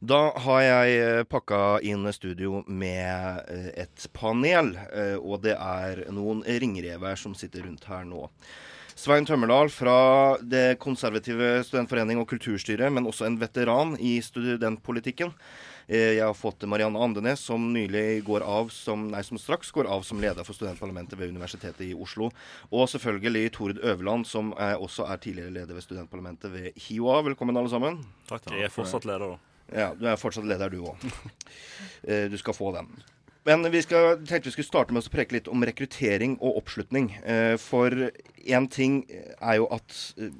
Da 0.00 0.20
har 0.46 0.62
jeg 0.64 1.28
pakka 1.28 1.80
inn 1.84 2.08
studio 2.16 2.62
med 2.66 3.44
et 3.76 4.06
panel, 4.16 4.72
og 5.20 5.42
det 5.44 5.52
er 5.52 6.06
noen 6.08 6.40
ringrever 6.40 7.20
som 7.20 7.36
sitter 7.36 7.66
rundt 7.68 7.84
her 7.84 8.06
nå. 8.08 8.24
Svein 9.00 9.24
Tømmerdal 9.24 9.70
fra 9.72 10.36
Det 10.40 10.78
konservative 10.82 11.62
studentforening 11.64 12.18
og 12.20 12.26
kulturstyret, 12.28 12.92
men 12.92 13.06
også 13.08 13.24
en 13.28 13.38
veteran 13.40 13.94
i 13.96 14.18
studentpolitikken. 14.20 15.32
Eh, 15.88 16.18
jeg 16.18 16.24
har 16.26 16.36
fått 16.36 16.66
Marianne 16.68 17.00
Andenes, 17.00 17.40
som 17.40 17.64
nylig 17.72 18.20
går 18.26 18.44
av 18.44 18.68
som, 18.74 19.08
nei, 19.10 19.22
som 19.26 19.40
straks 19.40 19.72
går 19.72 19.88
av 19.90 20.04
som 20.06 20.20
leder 20.20 20.44
for 20.44 20.54
studentparlamentet 20.54 21.18
ved 21.18 21.32
Universitetet 21.32 21.80
i 21.88 21.94
Oslo. 21.96 22.28
Og 22.70 22.90
selvfølgelig 22.92 23.54
Tord 23.56 23.80
Øverland, 23.80 24.28
som 24.28 24.52
er, 24.58 24.76
også 24.76 25.08
er 25.08 25.22
tidligere 25.24 25.56
leder 25.62 25.74
ved 25.80 25.86
studentparlamentet 25.88 26.52
ved 26.52 26.70
HiOA. 26.76 27.22
Velkommen, 27.30 27.56
alle 27.56 27.72
sammen. 27.72 28.02
Takk. 28.28 28.52
Jeg 28.52 28.68
er 28.68 28.74
fortsatt 28.74 29.08
leder, 29.08 29.32
da. 29.32 29.49
Ja, 29.70 29.92
du 29.94 30.06
er 30.08 30.18
fortsatt 30.18 30.48
leder, 30.48 30.72
du 30.72 30.84
òg. 30.90 30.98
Eh, 32.00 32.30
du 32.32 32.36
skal 32.40 32.54
få 32.56 32.70
den. 32.72 32.86
Men 33.44 33.66
vi 33.68 33.82
skal, 33.84 34.14
tenkte 34.24 34.48
vi 34.48 34.54
skulle 34.54 34.70
starte 34.70 34.94
med 34.96 35.04
å 35.04 35.10
preke 35.12 35.34
litt 35.36 35.50
om 35.52 35.60
rekruttering 35.68 36.38
og 36.38 36.62
oppslutning. 36.62 37.10
Eh, 37.20 37.56
for 37.60 37.92
én 38.40 38.68
ting 38.72 39.02
er 39.10 39.58
jo 39.58 39.66
at 39.76 39.92
eh, 40.16 40.32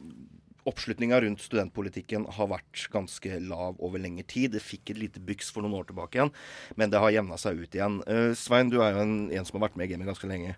oppslutninga 0.70 1.18
rundt 1.20 1.44
studentpolitikken 1.44 2.24
har 2.38 2.48
vært 2.48 2.86
ganske 2.94 3.42
lav 3.44 3.76
over 3.76 4.00
lengre 4.00 4.24
tid. 4.24 4.54
Det 4.54 4.64
fikk 4.64 4.94
et 4.94 5.02
lite 5.02 5.20
byks 5.20 5.52
for 5.52 5.66
noen 5.66 5.76
år 5.82 5.90
tilbake 5.90 6.16
igjen, 6.16 6.32
men 6.80 6.94
det 6.94 7.04
har 7.04 7.12
jevna 7.12 7.36
seg 7.40 7.60
ut 7.60 7.76
igjen. 7.76 8.00
Svein, 8.40 8.72
du 8.72 8.78
er 8.80 8.96
jo 8.96 9.04
en, 9.04 9.14
en, 9.28 9.44
som 9.44 9.60
har 9.60 9.66
vært 9.68 9.76
med 9.76 9.90
i 9.90 9.92
gamet 9.92 10.08
ganske 10.08 10.32
lenge. 10.32 10.56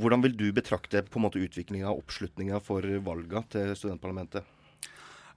Hvordan 0.00 0.24
vil 0.24 0.40
du 0.40 0.48
betrakte 0.56 1.04
på 1.04 1.20
en 1.20 1.28
måte 1.28 1.44
utviklinga 1.44 1.92
av 1.92 2.00
oppslutninga 2.00 2.64
for 2.64 2.88
valga 3.04 3.44
til 3.52 3.76
studentparlamentet? 3.76 4.48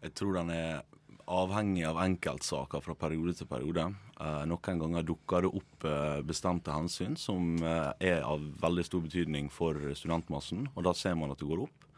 Jeg 0.07 0.15
tror 0.19 0.39
den 0.39 0.55
er 0.55 0.83
avhengig 1.31 1.85
av 1.87 2.01
enkeltsaker 2.03 2.83
fra 2.83 2.95
periode 2.99 3.35
til 3.37 3.47
periode. 3.49 3.85
Eh, 4.19 4.43
noen 4.49 4.81
ganger 4.81 5.07
dukker 5.07 5.45
det 5.45 5.53
opp 5.61 5.87
eh, 5.87 6.19
bestemte 6.25 6.73
hensyn 6.75 7.15
som 7.19 7.55
eh, 7.61 7.89
er 8.13 8.27
av 8.27 8.43
veldig 8.63 8.85
stor 8.87 9.05
betydning 9.05 9.49
for 9.53 9.79
studentmassen, 9.95 10.67
og 10.75 10.85
da 10.87 10.95
ser 10.97 11.15
man 11.19 11.31
at 11.33 11.41
det 11.41 11.49
går 11.49 11.65
opp. 11.67 11.89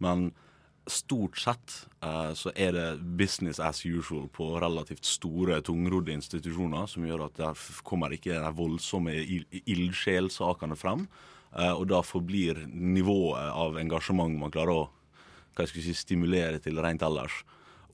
Men 0.00 0.30
stort 0.90 1.38
sett 1.38 1.74
eh, 2.02 2.32
så 2.36 2.52
er 2.54 2.74
det 2.76 2.86
business 3.18 3.60
as 3.62 3.82
usual 3.84 4.28
på 4.32 4.52
relativt 4.62 5.04
store, 5.08 5.60
tungrodde 5.64 6.14
institusjoner, 6.14 6.88
som 6.90 7.06
gjør 7.06 7.26
at 7.28 7.40
der 7.40 7.66
kommer 7.86 8.14
ikke 8.14 8.38
de 8.38 8.54
voldsomme 8.56 9.14
ildsjelsakene 9.64 10.78
frem. 10.78 11.06
Eh, 11.56 11.72
og 11.72 11.88
da 11.90 12.02
forblir 12.06 12.64
nivået 12.70 13.50
av 13.50 13.78
engasjement 13.80 14.36
man 14.38 14.54
klarer 14.54 14.84
å 14.84 14.88
hva 15.56 15.66
jeg 15.66 15.82
si, 15.82 15.94
stimulere 15.98 16.60
til 16.62 16.78
rent 16.80 17.02
ellers, 17.02 17.42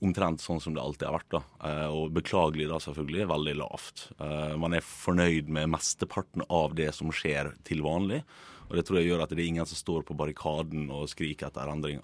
omtrent 0.03 0.41
sånn 0.43 0.61
som 0.63 0.75
det 0.75 0.81
alltid 0.83 1.07
har 1.07 1.17
vært. 1.17 1.29
da, 1.29 1.41
eh, 1.69 1.87
Og 1.87 2.11
beklagelig 2.13 2.67
da 2.69 2.79
selvfølgelig, 2.79 3.27
veldig 3.27 3.55
lavt. 3.57 4.07
Eh, 4.19 4.55
man 4.57 4.73
er 4.73 4.81
fornøyd 4.81 5.47
med 5.47 5.69
mesteparten 5.69 6.43
av 6.49 6.75
det 6.75 6.93
som 6.93 7.09
skjer 7.11 7.53
til 7.63 7.81
vanlig. 7.81 8.23
Og 8.69 8.75
det 8.75 8.85
tror 8.85 8.99
jeg 8.99 9.11
gjør 9.11 9.23
at 9.23 9.29
det 9.29 9.39
er 9.39 9.47
ingen 9.47 9.65
som 9.65 9.79
står 9.79 10.03
på 10.03 10.17
barrikaden 10.17 10.89
og 10.91 11.07
skriker 11.07 11.47
etter 11.47 11.71
endringer. 11.71 12.03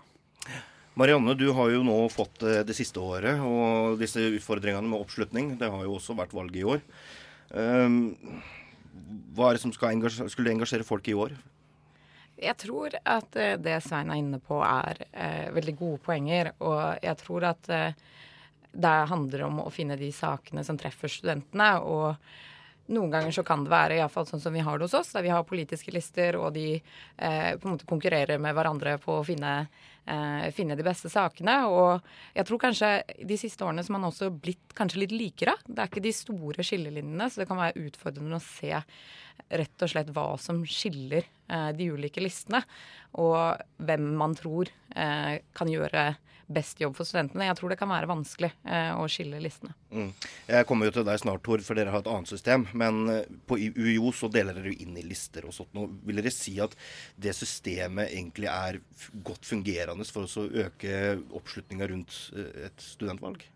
Marianne, 0.96 1.34
du 1.36 1.52
har 1.54 1.72
jo 1.74 1.82
nå 1.84 1.98
fått 2.14 2.44
eh, 2.46 2.64
det 2.64 2.76
siste 2.78 3.02
året 3.02 3.42
og 3.42 3.98
disse 4.00 4.22
utfordringene 4.22 4.88
med 4.88 5.02
oppslutning. 5.02 5.58
Det 5.58 5.70
har 5.70 5.84
jo 5.84 5.96
også 5.98 6.16
vært 6.16 6.36
valg 6.36 6.56
i 6.56 6.64
år. 6.64 6.84
Um, 7.54 8.16
hva 9.34 9.50
er 9.50 9.58
det 9.58 9.64
som 9.64 9.74
engasjere, 9.90 10.30
skulle 10.30 10.54
engasjere 10.54 10.86
folk 10.86 11.08
i 11.10 11.18
år? 11.18 11.34
Jeg 12.44 12.60
tror 12.60 12.96
at 13.04 13.38
eh, 13.40 13.56
det 13.62 13.80
Svein 13.86 14.12
er 14.12 14.20
inne 14.20 14.40
på, 14.44 14.60
er 14.66 15.06
eh, 15.12 15.52
veldig 15.56 15.76
gode 15.80 16.02
poenger. 16.06 16.54
Og 16.64 17.04
jeg 17.04 17.20
tror 17.24 17.48
at 17.54 17.70
eh, 17.72 18.02
det 18.74 18.96
handler 19.12 19.46
om 19.48 19.62
å 19.64 19.72
finne 19.74 20.00
de 20.00 20.10
sakene 20.14 20.64
som 20.66 20.80
treffer 20.80 21.12
studentene. 21.12 21.70
Og 21.86 22.18
noen 22.92 23.12
ganger 23.14 23.32
så 23.32 23.46
kan 23.48 23.64
det 23.64 23.72
være 23.72 23.98
iallfall 24.00 24.26
sånn 24.28 24.42
som 24.44 24.56
vi 24.56 24.64
har 24.66 24.80
det 24.80 24.88
hos 24.90 24.96
oss, 24.98 25.14
der 25.16 25.24
vi 25.24 25.32
har 25.32 25.46
politiske 25.48 25.94
lister, 25.96 26.36
og 26.36 26.52
de 26.58 26.68
eh, 26.76 27.52
på 27.56 27.68
en 27.68 27.76
måte 27.76 27.88
konkurrerer 27.88 28.42
med 28.44 28.56
hverandre 28.58 28.98
på 29.04 29.20
å 29.22 29.26
finne, 29.28 29.54
eh, 30.04 30.50
finne, 30.56 30.76
de 30.76 30.86
beste 30.86 31.12
sakene. 31.12 31.62
Og 31.72 32.04
jeg 32.36 32.50
tror 32.50 32.64
kanskje 32.66 32.92
de 33.24 33.38
siste 33.40 33.64
årene 33.64 33.86
som 33.88 33.96
man 33.96 34.10
også 34.10 34.34
blitt 34.36 34.76
kanskje 34.76 35.06
litt 35.06 35.16
likere. 35.16 35.56
Det 35.68 35.80
er 35.80 35.92
ikke 35.92 36.04
de 36.04 36.16
store 36.18 36.66
skillelinjene, 36.68 37.30
så 37.30 37.44
det 37.44 37.48
kan 37.52 37.62
være 37.62 37.88
utfordrende 37.88 38.42
å 38.42 38.44
se 38.44 38.84
rett 39.54 39.86
og 39.86 39.94
slett 39.94 40.12
hva 40.14 40.28
som 40.42 40.60
skiller 40.68 41.30
de 41.78 41.90
ulike 41.94 42.24
listene, 42.24 42.64
og 43.22 43.62
hvem 43.78 44.08
man 44.18 44.34
tror 44.38 44.72
eh, 44.96 45.42
kan 45.54 45.70
gjøre 45.70 46.14
best 46.54 46.82
jobb 46.82 46.96
for 46.98 47.08
studentene. 47.08 47.48
Jeg 47.48 47.58
tror 47.60 47.72
det 47.72 47.78
kan 47.80 47.92
være 47.92 48.10
vanskelig 48.10 48.50
eh, 48.68 48.92
å 49.00 49.06
skille 49.12 49.40
listene. 49.44 49.74
Mm. 49.94 50.10
Jeg 50.50 50.68
kommer 50.70 50.90
jo 50.90 50.96
til 50.98 51.08
deg 51.08 51.22
snart, 51.22 51.44
Tor, 51.46 51.64
for 51.66 51.80
dere 51.80 51.94
har 51.94 52.04
et 52.04 52.10
annet 52.12 52.32
system. 52.32 52.66
Men 52.78 53.02
eh, 53.12 53.30
på 53.50 53.58
UiO 53.60 54.14
så 54.16 54.30
deler 54.34 54.58
dere 54.58 54.74
jo 54.74 54.86
inn 54.86 54.98
i 55.00 55.06
lister 55.08 55.48
og 55.48 55.56
sånt. 55.56 55.72
Nå 55.76 55.88
vil 56.08 56.20
dere 56.20 56.34
si 56.34 56.56
at 56.64 56.76
det 57.16 57.36
systemet 57.38 58.12
egentlig 58.12 58.52
er 58.52 58.82
godt 59.26 59.48
fungerende 59.48 60.08
for 60.10 60.28
å 60.28 60.48
øke 60.66 61.00
oppslutninga 61.32 61.90
rundt 61.94 62.20
eh, 62.36 62.68
et 62.70 62.86
studentvalg? 62.92 63.48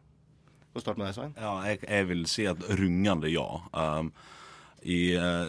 Få 0.73 0.83
starte 0.83 1.01
med 1.01 1.09
deg, 1.09 1.17
Svein. 1.17 1.37
Ja, 1.39 1.53
jeg, 1.67 1.83
jeg, 1.87 2.09
vil 2.11 2.25
si 2.29 2.49
at 2.49 2.65
rungende 2.79 3.31
ja. 3.31 3.47
Um, 3.73 4.11
i 4.87 5.15
eh, 5.15 5.47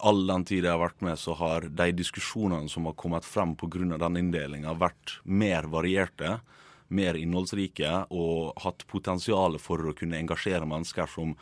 all 0.00 0.22
den 0.26 0.44
tid 0.48 0.64
jeg 0.64 0.72
har 0.72 0.80
vært 0.80 1.02
med, 1.04 1.18
så 1.20 1.34
har 1.36 1.66
de 1.68 1.88
diskusjonene 1.92 2.70
som 2.72 2.86
har 2.88 2.96
kommet 2.96 3.26
frem 3.28 3.52
pga. 3.60 3.98
den 4.00 4.16
inndelinga, 4.16 4.72
vært 4.72 5.18
mer 5.24 5.68
varierte, 5.68 6.38
mer 6.88 7.18
innholdsrike 7.20 8.06
og 8.08 8.56
hatt 8.64 8.86
potensial 8.88 9.58
for 9.60 9.84
å 9.84 9.92
kunne 9.92 10.16
engasjere 10.16 10.64
mennesker 10.64 11.10
som 11.12 11.34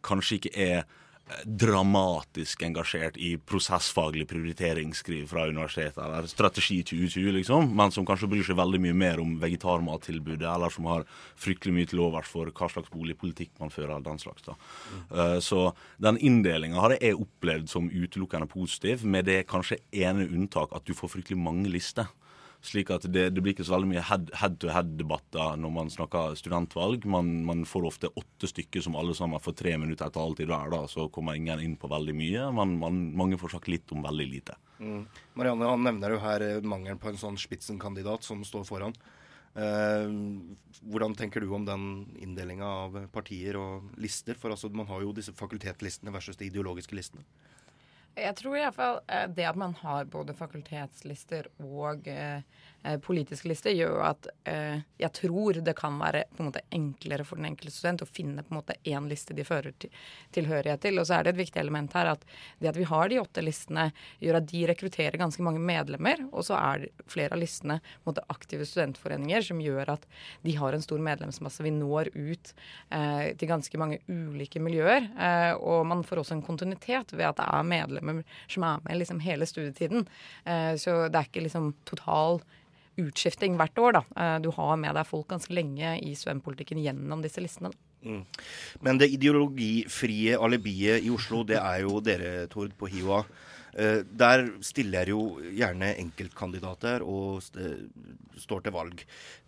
kanskje 0.00 0.38
ikke 0.38 0.54
er 0.56 0.86
dramatisk 1.44 2.62
engasjert 2.62 3.16
i 3.18 3.32
prosessfaglig 3.38 4.28
prioriteringsskriv 4.30 5.24
fra 5.26 5.48
universitetet, 5.48 5.98
eller 5.98 6.28
Strategi 6.30 6.78
2020, 6.86 7.32
liksom, 7.40 7.72
men 7.76 7.90
som 7.90 8.06
kanskje 8.06 8.28
bryr 8.30 8.46
seg 8.46 8.58
veldig 8.58 8.80
mye 8.84 8.94
mer 8.94 9.22
om 9.22 9.32
vegetarmattilbudet, 9.42 10.46
eller 10.46 10.70
som 10.70 10.86
har 10.86 11.06
fryktelig 11.34 11.74
mye 11.74 11.90
til 11.90 12.04
overs 12.06 12.30
for 12.30 12.52
hva 12.54 12.70
slags 12.70 12.92
boligpolitikk 12.94 13.50
man 13.58 13.74
fører. 13.74 13.96
eller 13.96 14.06
den 14.06 14.22
slags 14.22 14.46
da. 14.46 14.54
Mm. 14.54 15.02
Uh, 15.10 15.38
så 15.42 15.72
den 15.98 16.18
inndelinga 16.18 16.80
har 16.80 16.94
jeg 16.94 17.18
opplevd 17.18 17.70
som 17.74 17.90
utelukkende 17.90 18.46
positiv, 18.46 19.02
med 19.04 19.26
det 19.26 19.48
kanskje 19.50 19.82
ene 19.90 20.28
unntak 20.30 20.70
at 20.76 20.86
du 20.86 20.94
får 20.94 21.16
fryktelig 21.16 21.38
mange 21.42 21.68
lister. 21.72 22.06
Slik 22.64 22.90
at 22.90 23.04
det, 23.12 23.28
det, 23.34 23.42
blir 23.44 23.54
ikke 23.54 23.66
så 23.66 23.76
veldig 23.76 23.90
mye 23.92 24.04
head-to-head-debatter 24.06 25.58
når 25.60 25.72
man 25.74 25.90
snakker 25.92 26.36
studentvalg. 26.38 27.04
Man, 27.08 27.44
man, 27.46 27.64
får 27.68 27.88
ofte 27.90 28.10
åtte 28.18 28.50
stykker 28.50 28.82
som 28.84 28.96
alle 28.98 29.14
sammen 29.14 29.42
får 29.42 29.58
tre 29.60 29.76
minutter 29.78 30.08
etter 30.08 30.22
halvtid 30.22 30.50
hver. 30.50 30.72
da, 30.72 30.82
Så 30.90 31.08
kommer 31.14 31.38
ingen 31.38 31.62
inn 31.62 31.76
på 31.80 31.90
veldig 31.92 32.16
mye. 32.16 32.48
Men 32.56 32.78
man, 32.82 33.02
mange 33.16 33.38
får 33.40 33.56
sagt 33.56 33.70
litt 33.72 33.92
om 33.94 34.02
veldig 34.06 34.28
lite. 34.32 34.56
Mm. 34.80 35.04
Marianne 35.38 35.70
han 35.70 35.86
nevner 35.86 36.16
jo 36.16 36.24
her 36.24 36.44
eh, 36.44 36.64
mangelen 36.64 37.00
på 37.00 37.12
en 37.12 37.20
sånn 37.20 37.38
spitsenkandidat 37.40 38.26
som 38.26 38.42
står 38.44 38.66
foran. 38.68 38.96
Eh, 39.56 40.10
hvordan 40.84 41.14
tenker 41.16 41.40
du 41.40 41.48
om 41.56 41.64
den 41.64 42.06
inndelinga 42.20 42.66
av 42.84 42.98
partier 43.12 43.56
og 43.60 43.92
lister? 44.00 44.36
For 44.36 44.52
altså, 44.52 44.68
man 44.72 44.88
har 44.90 45.04
jo 45.04 45.14
disse 45.16 45.36
fakultetlistene 45.36 46.12
versus 46.12 46.36
de 46.40 46.50
ideologiske 46.50 46.98
listene. 46.98 47.24
Jeg 48.16 48.36
tror 48.38 48.56
iallfall 48.56 49.00
eh, 49.12 49.26
det 49.36 49.44
at 49.44 49.58
man 49.60 49.74
har 49.82 50.06
både 50.08 50.34
fakultetslister 50.36 51.50
og 51.60 52.06
eh, 52.08 52.40
Eh, 52.86 52.98
politiske 53.00 53.48
lister, 53.48 53.74
gjør 53.74 53.98
at 54.06 54.26
eh, 54.46 54.82
jeg 55.00 55.12
tror 55.16 55.58
det 55.64 55.74
kan 55.78 55.96
være 55.98 56.22
på 56.36 56.42
en 56.42 56.50
måte 56.50 56.62
enklere 56.74 57.24
for 57.26 57.40
den 57.40 57.48
enkelte 57.48 57.74
student 57.74 58.04
å 58.04 58.08
finne 58.08 58.44
på 58.44 58.52
en 58.52 58.58
måte 58.60 58.76
én 58.86 59.08
liste 59.10 59.34
de 59.34 59.44
fører 59.46 59.74
til, 59.80 59.90
tilhørighet 60.36 60.84
til. 60.84 61.00
Og 61.00 61.08
så 61.08 61.16
er 61.16 61.26
det 61.26 61.32
et 61.34 61.40
viktig 61.40 61.62
element 61.62 61.96
her 61.98 62.12
at 62.12 62.26
det 62.60 62.70
at 62.70 62.78
vi 62.78 62.86
har 62.86 63.10
de 63.10 63.18
åtte 63.18 63.42
listene, 63.42 63.88
gjør 64.22 64.38
at 64.38 64.46
de 64.52 64.60
rekrutterer 64.70 65.18
ganske 65.18 65.42
mange 65.42 65.62
medlemmer. 65.62 66.22
Og 66.30 66.46
så 66.46 66.58
er 66.60 66.86
flere 67.10 67.34
av 67.34 67.42
listene 67.42 67.80
på 67.80 68.04
en 68.04 68.10
måte 68.12 68.26
aktive 68.32 68.68
studentforeninger 68.68 69.48
som 69.48 69.62
gjør 69.64 69.96
at 69.96 70.06
de 70.44 70.54
har 70.60 70.76
en 70.76 70.84
stor 70.84 71.02
medlemsmasse. 71.02 71.64
Vi 71.66 71.72
når 71.74 72.12
ut 72.14 72.52
eh, 72.94 73.32
til 73.34 73.50
ganske 73.50 73.80
mange 73.82 73.98
ulike 74.06 74.62
miljøer. 74.62 75.08
Eh, 75.16 75.54
og 75.56 75.88
man 75.90 76.04
får 76.06 76.22
også 76.22 76.36
en 76.36 76.44
kontinuitet 76.46 77.16
ved 77.16 77.32
at 77.32 77.40
det 77.40 77.48
er 77.50 77.66
medlemmer 77.66 78.22
som 78.46 78.68
er 78.68 78.86
med 78.86 79.02
liksom 79.02 79.24
hele 79.26 79.48
studietiden. 79.48 80.06
Eh, 80.44 80.76
så 80.78 81.08
det 81.10 81.18
er 81.18 81.32
ikke 81.32 81.44
liksom 81.48 81.72
total 81.88 82.40
utskifting 83.00 83.56
hvert 83.60 83.78
år. 83.78 83.98
da. 83.98 84.02
Eh, 84.16 84.38
du 84.44 84.50
har 84.54 84.76
med 84.80 84.94
deg 84.96 85.08
folk 85.08 85.28
ganske 85.28 85.52
lenge 85.54 85.96
i 86.02 86.14
svømmepolitikken 86.18 86.82
gjennom 86.82 87.22
disse 87.24 87.42
listene. 87.44 87.72
Mm. 88.06 88.22
Men 88.84 89.00
det 89.00 89.10
ideologifrie 89.14 90.38
alibiet 90.38 91.04
i 91.04 91.10
Oslo, 91.10 91.42
det 91.46 91.58
er 91.58 91.82
jo 91.82 92.00
dere, 92.04 92.46
Tord, 92.52 92.74
på 92.78 92.90
HiOA. 92.92 93.24
Uh, 93.76 94.00
der 94.08 94.46
stiller 94.64 95.10
jo 95.10 95.36
gjerne 95.52 95.90
enkeltkandidater 96.00 97.02
og 97.04 97.42
st 97.44 97.60
står 98.40 98.62
til 98.64 98.72
valg. 98.72 99.02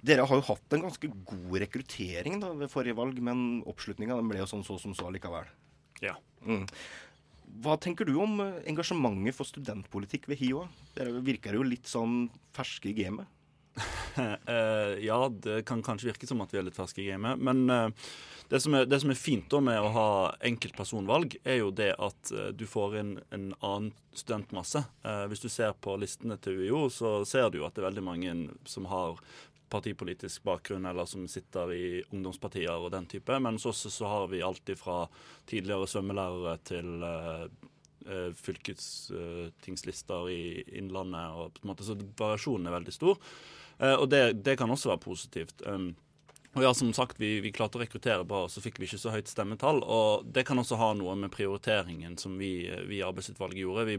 Dere 0.04 0.26
har 0.28 0.36
jo 0.36 0.44
hatt 0.50 0.74
en 0.76 0.84
ganske 0.84 1.08
god 1.28 1.54
rekruttering 1.62 2.36
da, 2.42 2.50
ved 2.56 2.72
forrige 2.72 2.96
valg, 2.98 3.16
men 3.24 3.62
oppslutninga 3.68 4.18
ble 4.28 4.42
jo 4.42 4.48
sånn 4.48 4.66
så 4.66 4.76
som 4.80 4.92
så 4.96 5.08
likevel. 5.12 5.48
Ja. 6.04 6.14
Mm. 6.44 6.66
Hva 7.64 7.78
tenker 7.80 8.08
du 8.08 8.14
om 8.20 8.40
engasjementet 8.68 9.36
for 9.36 9.48
studentpolitikk 9.48 10.28
ved 10.28 10.40
HiOA? 10.42 10.68
Dere 10.96 11.24
virker 11.24 11.56
jo 11.56 11.64
litt 11.64 11.88
sånn 11.88 12.26
ferske 12.56 12.92
i 12.92 12.96
gamet. 12.96 13.28
Eh, 14.48 15.04
ja, 15.04 15.28
det 15.28 15.62
kan 15.62 15.82
kanskje 15.82 16.08
virke 16.08 16.26
som 16.26 16.40
at 16.42 16.52
vi 16.54 16.58
er 16.58 16.64
litt 16.66 16.78
ferske 16.78 17.02
i 17.02 17.08
gamet. 17.10 17.38
Men 17.38 17.70
eh, 17.70 18.06
det, 18.50 18.60
som 18.64 18.74
er, 18.74 18.86
det, 18.88 19.00
som 19.02 19.12
er, 19.12 19.18
fint 19.20 19.46
da 19.52 19.60
med 19.62 19.78
å 19.80 19.92
ha 19.94 20.08
enkeltpersonvalg, 20.48 21.36
er 21.44 21.60
jo 21.60 21.70
det 21.70 21.92
at 21.94 22.32
eh, 22.34 22.48
du 22.56 22.64
får 22.66 22.96
inn 23.00 23.12
en 23.34 23.52
annen 23.60 23.92
studentmasse. 24.18 24.82
hvis 25.30 25.44
du 25.44 25.46
ser 25.46 25.76
på 25.78 25.92
listene 25.94 26.34
til 26.42 26.58
UiO, 26.58 26.88
så 26.90 27.20
ser 27.28 27.52
du 27.52 27.60
jo 27.60 27.66
at 27.68 27.76
det 27.76 27.84
er 27.84 27.90
veldig 27.92 28.02
mange 28.02 28.32
som 28.66 28.88
har 28.90 29.20
partipolitisk 29.70 30.42
bakgrunn, 30.48 30.88
eller 30.90 31.06
som 31.06 31.28
sitter 31.30 31.70
i 31.70 32.02
ungdomspartier 32.10 32.74
og 32.74 32.90
den 32.90 33.06
type. 33.06 33.36
Men 33.38 33.60
hos 33.60 33.68
oss 33.70 33.94
så 33.94 34.10
har 34.10 34.26
vi 34.32 34.42
alltid 34.42 34.80
fra 34.80 35.04
tidligere 35.46 35.86
svømmelærere 35.86 36.56
til 36.66 37.06
fylkestingslister 38.42 40.32
i 40.34 40.42
Innlandet. 40.80 41.30
og 41.36 41.54
på 41.54 41.62
en 41.62 41.70
måte, 41.70 41.86
Så 41.86 41.94
variasjonen 41.94 42.66
er 42.66 42.78
veldig 42.80 42.96
stor. 42.96 43.22
Eh, 43.78 43.94
og 43.94 44.08
det, 44.12 44.22
det 44.44 44.58
kan 44.58 44.70
også 44.70 44.92
være 44.92 45.04
positivt. 45.04 45.62
Um, 45.66 45.92
og 46.56 46.64
ja, 46.64 46.70
som 46.74 46.92
sagt, 46.96 47.20
vi, 47.20 47.38
vi, 47.44 47.52
klarte 47.54 47.78
å 47.78 47.82
rekruttere 47.82 48.24
bra, 48.26 48.46
og 48.46 48.52
så 48.52 48.62
fikk 48.64 48.80
vi 48.80 48.88
ikke 48.88 49.00
så 49.00 49.12
høyt 49.14 49.30
stemmetall. 49.30 49.82
Og 49.84 50.30
det 50.34 50.46
kan 50.48 50.58
også 50.58 50.78
ha 50.80 50.94
noe 50.96 51.14
med 51.20 51.32
prioriteringen 51.34 52.16
som 52.18 52.38
vi, 52.40 52.52
i 52.66 53.02
arbeidsutvalget 53.04 53.62
gjorde. 53.62 53.84
Vi, 53.90 53.98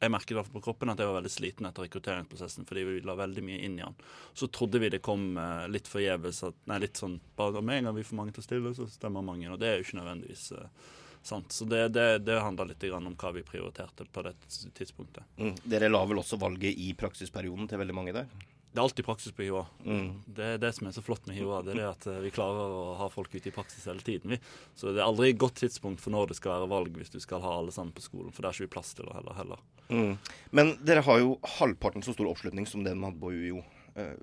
jeg 0.00 0.12
merket 0.14 0.32
i 0.32 0.38
hvert 0.38 0.48
fall 0.48 0.58
på 0.58 0.64
kroppen 0.64 0.90
at 0.90 1.02
jeg 1.02 1.10
var 1.10 1.18
veldig 1.18 1.32
sliten 1.32 1.68
etter 1.68 1.84
rekrutteringsprosessen 1.84 2.64
fordi 2.64 2.86
vi 2.88 3.02
la 3.04 3.18
veldig 3.20 3.44
mye 3.44 3.60
inn 3.66 3.76
i 3.78 3.84
den. 3.84 3.98
Så 4.34 4.48
trodde 4.48 4.80
vi 4.80 4.90
det 4.90 5.02
kom 5.04 5.34
uh, 5.38 5.68
litt 5.70 5.90
forgjeves. 5.90 6.40
Nei, 6.72 6.80
litt 6.86 6.98
sånn 6.98 7.20
bare 7.38 7.62
med 7.62 7.82
en 7.82 7.90
gang 7.90 8.00
vi 8.00 8.06
får 8.08 8.18
mange 8.22 8.34
til 8.34 8.42
å 8.42 8.48
stille, 8.48 8.74
så 8.74 8.88
stemmer 8.90 9.26
mange. 9.26 9.50
Og 9.52 9.60
det 9.60 9.68
er 9.68 9.78
jo 9.78 9.86
ikke 9.86 10.00
nødvendigvis 10.00 10.48
uh, 10.56 10.88
Sant? 11.22 11.52
Så 11.52 11.66
det, 11.68 11.90
det, 11.92 12.22
det 12.24 12.38
handler 12.40 12.70
litt 12.70 12.84
om 12.96 13.10
hva 13.12 13.32
vi 13.36 13.42
prioriterte 13.44 14.06
på 14.08 14.22
det 14.24 14.32
tidspunktet. 14.72 15.26
Mm. 15.36 15.52
Dere 15.68 15.90
la 15.90 16.00
vel 16.08 16.22
også 16.22 16.38
valget 16.40 16.80
i 16.80 16.94
praksisperioden 16.96 17.68
til 17.68 17.82
veldig 17.82 17.96
mange 17.96 18.14
der? 18.16 18.30
Det 18.70 18.78
er 18.78 18.84
alltid 18.84 19.06
praksis 19.06 19.34
på 19.34 19.42
HiOA. 19.42 19.64
Mm. 19.82 20.10
Det 20.30 20.44
er 20.46 20.60
det 20.62 20.70
som 20.76 20.86
er 20.86 20.94
så 20.94 21.02
flott 21.02 21.24
med 21.26 21.34
HiOA. 21.34 21.58
Det 21.66 21.72
er 21.72 21.80
det 21.80 21.86
at 21.88 22.04
eh, 22.06 22.20
vi 22.22 22.30
klarer 22.34 22.74
å 22.74 22.84
ha 23.00 23.08
folk 23.10 23.32
ute 23.34 23.50
i 23.50 23.54
praksis 23.54 23.88
hele 23.90 24.04
tiden. 24.06 24.30
Vi. 24.30 24.38
Så 24.78 24.92
det 24.94 25.00
er 25.02 25.08
aldri 25.08 25.32
et 25.32 25.40
godt 25.42 25.58
tidspunkt 25.58 26.02
for 26.02 26.14
når 26.14 26.30
det 26.30 26.36
skal 26.38 26.54
være 26.54 26.70
valg 26.70 27.00
hvis 27.00 27.10
du 27.10 27.18
skal 27.22 27.42
ha 27.42 27.56
alle 27.58 27.74
sammen 27.74 27.90
på 27.96 28.04
skolen. 28.04 28.30
For 28.30 28.42
det 28.44 28.52
er 28.52 28.58
ikke 28.58 28.68
vi 28.68 28.74
plass 28.76 28.92
til 28.94 29.10
det 29.10 29.16
heller. 29.16 29.34
heller. 29.40 29.64
Mm. 29.90 30.12
Men 30.54 30.76
dere 30.86 31.02
har 31.02 31.18
jo 31.18 31.34
halvparten 31.58 32.06
så 32.06 32.14
stor 32.14 32.30
oppslutning 32.30 32.68
som 32.70 32.86
det 32.86 32.94
man 32.94 33.10
hadde 33.10 33.24
på 33.24 33.32
UiO. 33.34 33.64
Eh, 33.98 34.14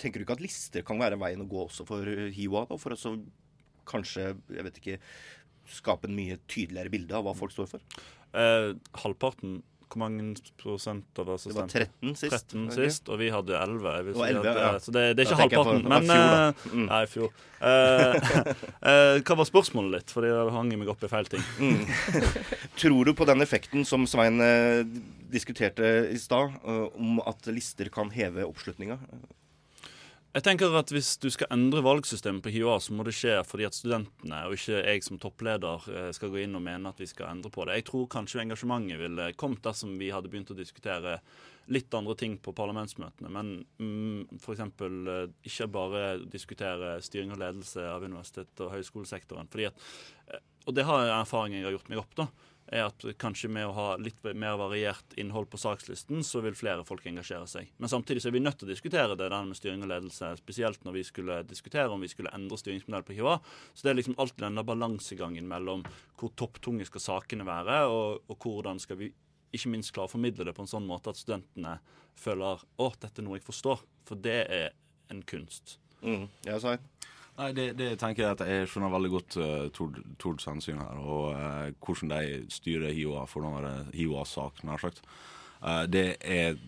tenker 0.00 0.16
du 0.16 0.24
ikke 0.24 0.38
at 0.38 0.46
lister 0.46 0.86
kan 0.86 1.02
være 1.02 1.20
veien 1.20 1.44
å 1.44 1.50
gå 1.50 1.66
også 1.66 1.84
for 1.88 2.08
HiOA? 2.08 2.64
Da, 2.70 2.80
for 2.80 2.96
å 2.96 3.14
kanskje, 3.90 4.30
jeg 4.48 4.64
vet 4.64 4.80
ikke, 4.80 5.00
skape 5.70 6.08
en 6.08 6.16
mye 6.16 6.38
tydeligere 6.50 6.92
bilde 6.92 7.16
av 7.18 7.26
hva 7.26 7.36
folk 7.36 7.52
står 7.52 7.68
for? 7.74 7.84
Eh, 8.32 8.72
halvparten 9.02 9.60
hvor 9.90 10.00
mange 10.04 10.34
prosent 10.60 11.18
av 11.20 11.32
oss 11.34 11.46
Det 11.48 11.54
var 11.56 11.68
13 11.68 12.14
sist. 12.18 12.52
13 12.52 12.68
sist 12.76 13.10
og 13.10 13.18
vi 13.20 13.30
hadde 13.34 13.56
11. 13.58 14.12
Og 14.14 14.22
11 14.26 14.46
ja. 14.46 14.68
Så 14.82 14.94
det, 14.94 15.04
det 15.18 15.24
er 15.24 15.30
ikke 15.30 15.40
halvparten. 15.42 15.88
Men 15.90 16.06
fjor, 16.06 16.34
uh, 16.36 16.68
mm. 16.74 16.86
Nei, 16.90 17.00
fjor. 17.10 17.32
Uh, 17.60 18.54
uh, 18.86 19.16
hva 19.26 19.38
var 19.42 19.48
spørsmålet 19.48 19.96
litt? 19.96 20.14
Fordi 20.14 20.30
jeg 20.30 20.54
hang 20.56 20.72
meg 20.80 20.92
opp 20.94 21.04
i 21.06 21.10
feil 21.12 21.30
ting. 21.32 21.44
Mm. 21.58 21.82
Tror 22.80 23.10
du 23.10 23.14
på 23.18 23.28
den 23.28 23.44
effekten 23.44 23.86
som 23.88 24.06
Svein 24.10 24.40
diskuterte 25.30 25.90
i 26.10 26.18
stad, 26.20 26.56
om 26.64 27.20
at 27.26 27.50
lister 27.50 27.90
kan 27.92 28.10
heve 28.14 28.46
oppslutninga? 28.46 28.98
Jeg 30.30 30.44
tenker 30.46 30.74
at 30.78 30.92
Hvis 30.94 31.16
du 31.18 31.26
skal 31.32 31.50
endre 31.50 31.82
valgsystemet 31.82 32.44
på 32.44 32.52
HiOA, 32.54 32.76
så 32.78 32.94
må 32.94 33.02
det 33.06 33.16
skje 33.18 33.40
fordi 33.46 33.66
at 33.66 33.74
studentene, 33.74 34.44
og 34.46 34.54
ikke 34.54 34.78
jeg 34.78 35.02
som 35.02 35.18
toppleder, 35.18 35.86
eh, 35.90 36.10
skal 36.14 36.30
gå 36.30 36.44
inn 36.44 36.54
og 36.54 36.62
mene 36.62 36.92
at 36.92 37.00
vi 37.02 37.08
skal 37.10 37.32
endre 37.32 37.50
på 37.50 37.66
det. 37.66 37.80
Jeg 37.80 37.88
tror 37.88 38.06
kanskje 38.12 38.44
engasjementet 38.44 39.00
ville 39.00 39.26
kommet 39.34 39.64
dersom 39.64 39.96
vi 39.98 40.12
hadde 40.14 40.30
begynt 40.30 40.52
å 40.54 40.58
diskutere 40.58 41.18
litt 41.74 41.94
andre 41.94 42.14
ting 42.18 42.36
på 42.38 42.54
parlamentsmøtene. 42.54 43.30
Men 43.30 43.50
mm, 43.82 44.38
f.eks. 44.38 44.62
Eh, 44.86 45.34
ikke 45.50 45.70
bare 45.74 46.04
diskutere 46.30 46.94
styring 47.02 47.34
og 47.34 47.42
ledelse 47.42 47.82
av 47.90 48.06
universitet 48.06 48.62
og 48.62 48.70
høyskolesektoren. 48.76 49.50
Fordi 49.50 49.66
at, 49.72 49.90
eh, 50.30 50.46
og 50.68 50.78
det 50.78 50.86
har 50.86 51.10
erfaring 51.16 51.58
jeg 51.58 51.66
har 51.66 51.74
gjort 51.74 51.90
meg 51.90 52.04
opp. 52.04 52.14
da, 52.22 52.28
er 52.70 52.86
at 52.86 53.04
kanskje 53.18 53.50
med 53.50 53.66
å 53.66 53.74
ha 53.74 53.86
litt 53.98 54.22
mer 54.22 54.58
variert 54.60 55.16
innhold 55.18 55.48
på 55.50 55.58
sakslisten, 55.58 56.22
så 56.26 56.42
vil 56.44 56.54
flere 56.54 56.84
folk 56.86 57.06
engasjere 57.10 57.48
seg. 57.50 57.72
Men 57.82 57.90
samtidig 57.90 58.22
så 58.22 58.30
er 58.30 58.36
vi 58.36 58.42
nødt 58.44 58.60
til 58.60 58.68
å 58.68 58.70
diskutere 58.70 59.16
det 59.18 59.26
der 59.32 59.48
med 59.48 59.58
styring 59.58 59.82
og 59.82 59.90
ledelse, 59.90 60.30
spesielt 60.38 60.84
når 60.86 60.98
vi 61.00 61.06
skulle 61.08 61.40
diskutere 61.50 61.90
om 61.90 62.04
vi 62.04 62.10
skulle 62.12 62.32
endre 62.36 62.60
styringsmodell 62.60 63.06
på 63.08 63.16
HiVA. 63.18 63.38
Så 63.74 63.86
det 63.86 63.92
er 63.92 63.98
liksom 63.98 64.18
alltid 64.22 64.46
denne 64.46 64.66
balansegangen 64.66 65.50
mellom 65.50 65.82
hvor 66.20 66.34
topptunge 66.38 66.86
skal 66.86 67.04
sakene 67.08 67.48
være, 67.48 67.82
og, 67.90 68.22
og 68.30 68.46
hvordan 68.46 68.78
skal 68.82 69.02
vi 69.02 69.10
ikke 69.50 69.72
minst 69.72 69.90
klare 69.94 70.06
å 70.06 70.14
formidle 70.14 70.46
det 70.46 70.54
på 70.54 70.62
en 70.62 70.70
sånn 70.70 70.86
måte 70.86 71.10
at 71.10 71.18
studentene 71.18 71.80
føler 72.20 72.62
å, 72.78 72.90
dette 73.00 73.18
er 73.18 73.26
noe 73.26 73.40
jeg 73.40 73.48
forstår. 73.48 73.82
For 74.06 74.20
det 74.20 74.40
er 74.46 74.70
en 75.10 75.24
kunst. 75.26 75.80
Mm. 76.06 76.28
Svein? 76.46 76.86
Nei, 77.40 77.54
det, 77.56 77.70
det, 77.78 77.94
tenker 77.96 78.26
jeg 78.26 78.36
at 78.36 78.42
jeg 78.44 78.68
skjønner 78.68 78.92
veldig 78.92 79.10
godt 79.14 79.36
uh, 79.40 79.66
Tord, 79.72 79.96
Tords 80.20 80.44
hensyn 80.50 80.80
her, 80.82 80.98
og 81.00 81.30
uh, 81.32 81.68
hvordan 81.80 82.10
de 82.12 82.40
styrer 82.52 82.92
HiOA 82.92 83.22
for 83.30 83.46
å 83.48 83.52
være 83.54 83.70
HiOA-sak, 83.94 84.60
nær 84.68 84.82
sagt. 84.82 85.00
Uh, 85.60 85.86
det 85.88 86.04
jeg 86.20 86.58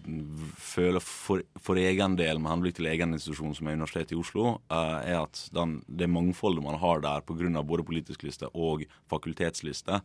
føler 0.57 1.05
for, 1.05 1.45
for, 1.61 1.81
egen 1.81 2.17
del, 2.17 2.41
med 2.41 2.55
henblikk 2.55 2.79
til 2.79 2.89
egen 2.89 3.13
institusjon 3.13 3.53
som 3.59 3.69
er 3.69 3.77
Universitetet 3.77 4.17
i 4.17 4.21
Oslo, 4.23 4.55
uh, 4.73 5.01
er 5.05 5.19
at 5.21 5.45
den, 5.53 5.81
det 5.89 6.09
mangfoldet 6.09 6.65
man 6.65 6.81
har 6.81 7.05
der 7.05 7.25
pga. 7.29 7.53
både 7.61 7.89
politisk 7.89 8.25
liste 8.25 8.49
og 8.55 8.87
fakultetsliste, 9.13 10.01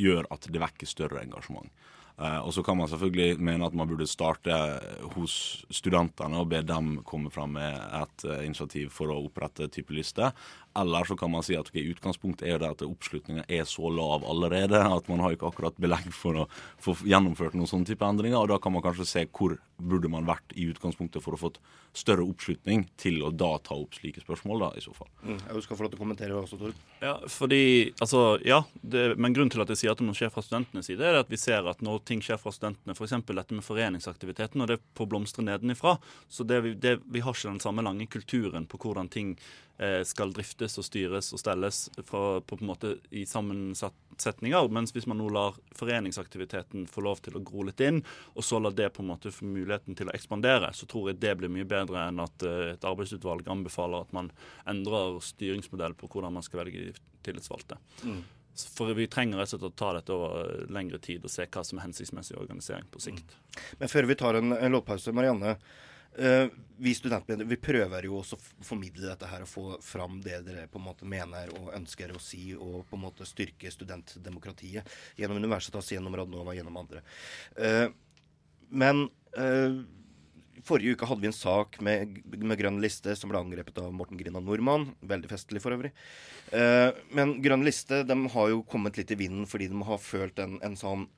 gjør 0.00 0.24
at 0.32 0.46
det 0.48 0.60
vekker 0.62 0.88
større 0.88 1.20
engasjement. 1.20 1.68
Uh, 2.18 2.40
og 2.44 2.52
så 2.54 2.62
kan 2.64 2.76
man 2.78 2.90
selvfølgelig 2.90 3.40
mene 3.42 3.66
at 3.66 3.74
man 3.76 3.88
burde 3.88 4.06
starte 4.06 4.56
hos 5.14 5.34
studentene 5.72 6.38
og 6.38 6.50
be 6.52 6.60
dem 6.66 6.98
komme 7.08 7.32
fram 7.32 7.56
med 7.56 7.78
et 8.02 8.26
uh, 8.28 8.40
initiativ 8.44 8.92
for 8.94 9.10
å 9.10 9.20
opprette 9.24 9.70
type 9.72 9.94
liste. 9.96 10.32
Eller 10.78 11.04
så 11.04 11.16
kan 11.16 11.30
man 11.32 11.44
si 11.44 11.56
at 11.58 11.68
okay, 11.68 11.84
utgangspunktet 11.92 12.48
er 12.48 12.62
det 12.62 12.70
at 12.74 12.84
oppslutninga 12.86 13.44
er 13.48 13.66
så 13.68 13.90
lav 13.92 14.24
allerede 14.28 14.80
at 14.80 15.10
man 15.10 15.20
har 15.20 15.36
ikke 15.36 15.50
akkurat 15.50 15.76
belegg 15.80 16.08
for 16.16 16.44
å 16.44 16.48
få 16.82 16.96
gjennomført 17.04 17.56
noen 17.58 17.68
sånne 17.68 17.90
type 17.90 18.06
endringer. 18.06 18.40
Og 18.40 18.52
da 18.54 18.60
kan 18.62 18.74
man 18.74 18.84
kanskje 18.84 19.08
se 19.08 19.26
hvor 19.28 19.58
burde 19.82 20.10
man 20.10 20.26
vært 20.28 20.54
i 20.54 20.68
utgangspunktet 20.70 21.22
for 21.24 21.34
å 21.34 21.40
få 21.40 21.50
større 21.96 22.24
oppslutning 22.24 22.86
til 23.00 23.20
å 23.26 23.30
da 23.34 23.50
ta 23.64 23.76
opp 23.76 23.96
slike 23.98 24.22
spørsmål, 24.22 24.62
da, 24.64 24.68
i 24.78 24.84
så 24.84 24.94
fall. 24.96 25.10
Mm, 25.26 25.40
jeg 25.40 25.64
skal 25.66 25.78
få 25.78 25.84
lov 25.84 25.92
til 25.92 25.98
å 25.98 26.02
kommentere 26.02 26.36
også, 26.38 26.58
Tord. 26.60 26.78
Ja, 27.02 27.16
fordi, 27.28 27.64
altså, 27.98 28.22
ja, 28.48 28.62
det, 28.80 29.04
men 29.20 29.36
grunnen 29.36 29.52
til 29.52 29.64
at 29.64 29.72
jeg 29.72 29.82
sier 29.82 29.92
at 29.92 30.00
det 30.00 30.06
må 30.06 30.14
skje 30.16 30.30
fra 30.32 30.44
studentenes 30.44 30.88
side, 30.88 31.04
er 31.04 31.20
at 31.20 31.32
vi 31.32 31.40
ser 31.40 31.68
at 31.68 31.82
når 31.84 32.00
ting 32.08 32.22
skjer 32.24 32.40
fra 32.40 32.54
studentene, 32.54 32.96
f.eks. 32.96 33.18
dette 33.28 33.58
med 33.58 33.66
foreningsaktiviteten, 33.66 34.64
og 34.64 34.72
det 34.72 34.78
får 34.98 35.10
blomstre 35.12 35.44
nedenifra, 35.44 35.98
så 36.32 36.48
det, 36.48 36.62
det, 36.80 36.96
vi 37.12 37.24
har 37.24 37.36
ikke 37.36 37.50
den 37.50 37.64
samme 37.64 37.84
lange 37.84 38.08
kulturen 38.12 38.68
på 38.70 38.80
hvordan 38.86 39.12
ting 39.12 39.36
Eh, 39.82 40.04
skal 40.04 40.30
driftes 40.30 40.61
og 40.78 40.86
styres 40.86 41.32
og 41.34 41.40
stelles 41.40 41.84
fra, 42.06 42.40
på, 42.40 42.56
på 42.56 42.58
en 42.60 42.68
måte 42.68 42.92
i 43.10 43.24
sammensetninger. 43.28 44.68
Mens 44.72 44.94
hvis 44.94 45.08
man 45.10 45.18
nå 45.20 45.28
lar 45.34 45.56
foreningsaktiviteten 45.78 46.86
få 46.90 47.04
lov 47.06 47.22
til 47.24 47.38
å 47.38 47.42
gro 47.44 47.66
litt 47.68 47.82
inn, 47.84 48.02
og 48.36 48.46
så 48.46 48.60
lar 48.62 48.76
det 48.76 48.90
på 48.94 49.02
en 49.04 49.10
måte 49.10 49.32
få 49.34 49.48
muligheten 49.48 49.98
til 49.98 50.10
å 50.10 50.14
ekspandere, 50.16 50.72
så 50.76 50.88
tror 50.90 51.10
jeg 51.10 51.20
det 51.22 51.34
blir 51.40 51.52
mye 51.52 51.68
bedre 51.68 52.06
enn 52.06 52.22
at 52.22 52.46
uh, 52.46 52.72
et 52.74 52.86
arbeidsutvalg 52.88 53.48
anbefaler 53.50 54.06
at 54.06 54.14
man 54.16 54.30
endrer 54.70 55.18
styringsmodell 55.24 55.96
på 55.98 56.10
hvordan 56.12 56.38
man 56.38 56.46
skal 56.46 56.64
velge 56.64 56.92
tillitsvalgte. 57.26 57.78
Mm. 58.06 58.22
For 58.76 58.92
vi 58.96 59.08
trenger 59.08 59.40
rett 59.40 59.48
og 59.48 59.56
slett 59.56 59.70
å 59.70 59.76
ta 59.80 59.94
dette 59.96 60.12
over 60.12 60.66
lengre 60.72 61.00
tid 61.02 61.24
og 61.24 61.32
se 61.32 61.46
hva 61.48 61.62
som 61.64 61.78
er 61.78 61.86
hensiktsmessig 61.86 62.36
organisering 62.36 62.90
på 62.92 63.00
sikt. 63.00 63.32
Mm. 63.32 63.64
Men 63.80 63.92
før 63.92 64.08
vi 64.10 64.18
tar 64.20 64.38
en, 64.38 64.52
en 64.56 64.76
låtpause, 64.76 65.14
Marianne. 65.16 65.56
Uh, 66.18 66.50
vi 66.76 66.92
studentmedier 66.94 67.46
vi 67.48 67.56
prøver 67.56 68.04
jo 68.04 68.18
også 68.18 68.36
å 68.36 68.64
formidle 68.66 69.06
dette 69.06 69.28
her 69.30 69.44
og 69.44 69.48
få 69.48 69.64
fram 69.84 70.18
det 70.24 70.42
dere 70.44 70.66
på 70.68 70.80
en 70.80 70.84
måte 70.84 71.06
mener 71.08 71.48
og 71.56 71.70
ønsker 71.76 72.12
å 72.12 72.20
si, 72.20 72.50
og 72.52 72.82
på 72.90 72.98
en 72.98 73.04
måte 73.06 73.28
styrke 73.28 73.70
studentdemokratiet 73.72 74.90
gjennom 75.16 75.40
Universitas, 75.40 75.88
gjennom 75.94 76.16
Radnova, 76.18 76.56
gjennom 76.58 76.76
andre. 76.82 77.00
Uh, 77.56 77.88
men 78.68 79.06
uh, 79.38 79.80
Forrige 80.62 80.94
uke 80.94 81.08
hadde 81.08 81.24
vi 81.24 81.30
en 81.30 81.34
sak 81.34 81.80
med, 81.82 82.20
med, 82.28 82.58
Grønn 82.60 82.82
liste 82.82 83.16
som 83.18 83.32
ble 83.32 83.40
angrepet 83.40 83.80
av 83.82 83.88
Morten 83.96 84.20
Grina 84.20 84.38
Nordmann. 84.38 84.92
Veldig 85.00 85.30
festlig 85.32 85.62
for 85.64 85.74
øvrig. 85.74 85.90
men 87.10 87.32
Grønn 87.42 87.64
liste 87.66 88.04
de 88.06 88.16
har 88.30 88.52
jo 88.52 88.60
kommet 88.70 89.00
litt 89.00 89.10
i 89.10 89.18
vinden 89.18 89.48
fordi 89.50 89.66
de 89.72 89.80
har 89.88 89.98
følt 89.98 90.38
en, 90.44 90.60
en 90.62 90.76
sånn 90.78 91.08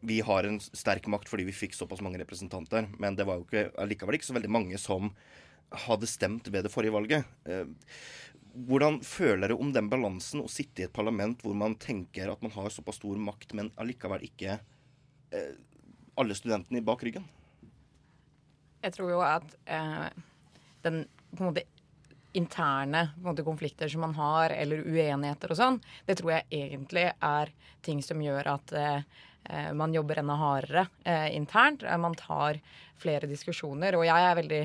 vi 0.00 0.20
har 0.20 0.44
en 0.44 0.60
sterk 0.60 1.06
makt 1.06 1.28
fordi 1.28 1.44
vi 1.48 1.56
fikk 1.56 1.76
såpass 1.76 2.00
mange 2.04 2.20
representanter. 2.20 2.88
Men 2.98 3.16
det 3.16 3.26
var 3.28 3.40
jo 3.40 3.46
ikke, 3.46 3.68
allikevel 3.80 4.16
ikke 4.18 4.30
så 4.30 4.36
veldig 4.36 4.52
mange 4.52 4.80
som 4.80 5.12
hadde 5.86 6.08
stemt 6.10 6.48
ved 6.50 6.66
det 6.66 6.72
forrige 6.72 6.94
valget. 6.94 7.26
Eh, 7.44 7.66
hvordan 8.66 9.00
føler 9.06 9.46
dere 9.46 9.58
om 9.60 9.72
den 9.74 9.90
balansen 9.92 10.42
å 10.42 10.50
sitte 10.50 10.82
i 10.82 10.86
et 10.88 10.94
parlament 10.94 11.44
hvor 11.44 11.54
man 11.54 11.76
tenker 11.78 12.32
at 12.32 12.40
man 12.42 12.54
har 12.56 12.72
såpass 12.74 12.98
stor 12.98 13.20
makt, 13.20 13.54
men 13.54 13.70
allikevel 13.78 14.24
ikke 14.26 14.56
eh, 14.56 15.52
alle 16.18 16.36
studentene 16.38 16.82
bak 16.84 17.04
ryggen? 17.06 17.28
Jeg 18.80 18.96
tror 18.96 19.12
jo 19.12 19.20
at 19.22 19.54
eh, 19.68 20.08
den 20.82 21.04
på 21.30 21.44
en 21.44 21.52
måte 21.52 21.68
interne 22.34 23.08
måte, 23.22 23.42
konflikter 23.42 23.90
som 23.90 24.04
man 24.06 24.14
har, 24.14 24.52
eller 24.54 24.84
uenigheter 24.86 25.50
og 25.50 25.58
sånn, 25.58 25.78
det 26.06 26.14
tror 26.18 26.36
jeg 26.36 26.46
egentlig 26.70 27.08
er 27.10 27.50
ting 27.82 28.02
som 28.06 28.22
gjør 28.22 28.54
at 28.54 28.74
Eh, 28.78 29.02
man 29.74 29.94
jobber 29.94 30.20
enda 30.20 30.36
hardere 30.38 30.86
eh, 31.04 31.30
internt. 31.36 31.82
Eh, 31.82 31.98
man 31.98 32.14
tar 32.14 32.60
flere 33.00 33.30
diskusjoner. 33.30 33.96
Og 33.98 34.06
jeg 34.06 34.26
er 34.28 34.38
veldig 34.38 34.62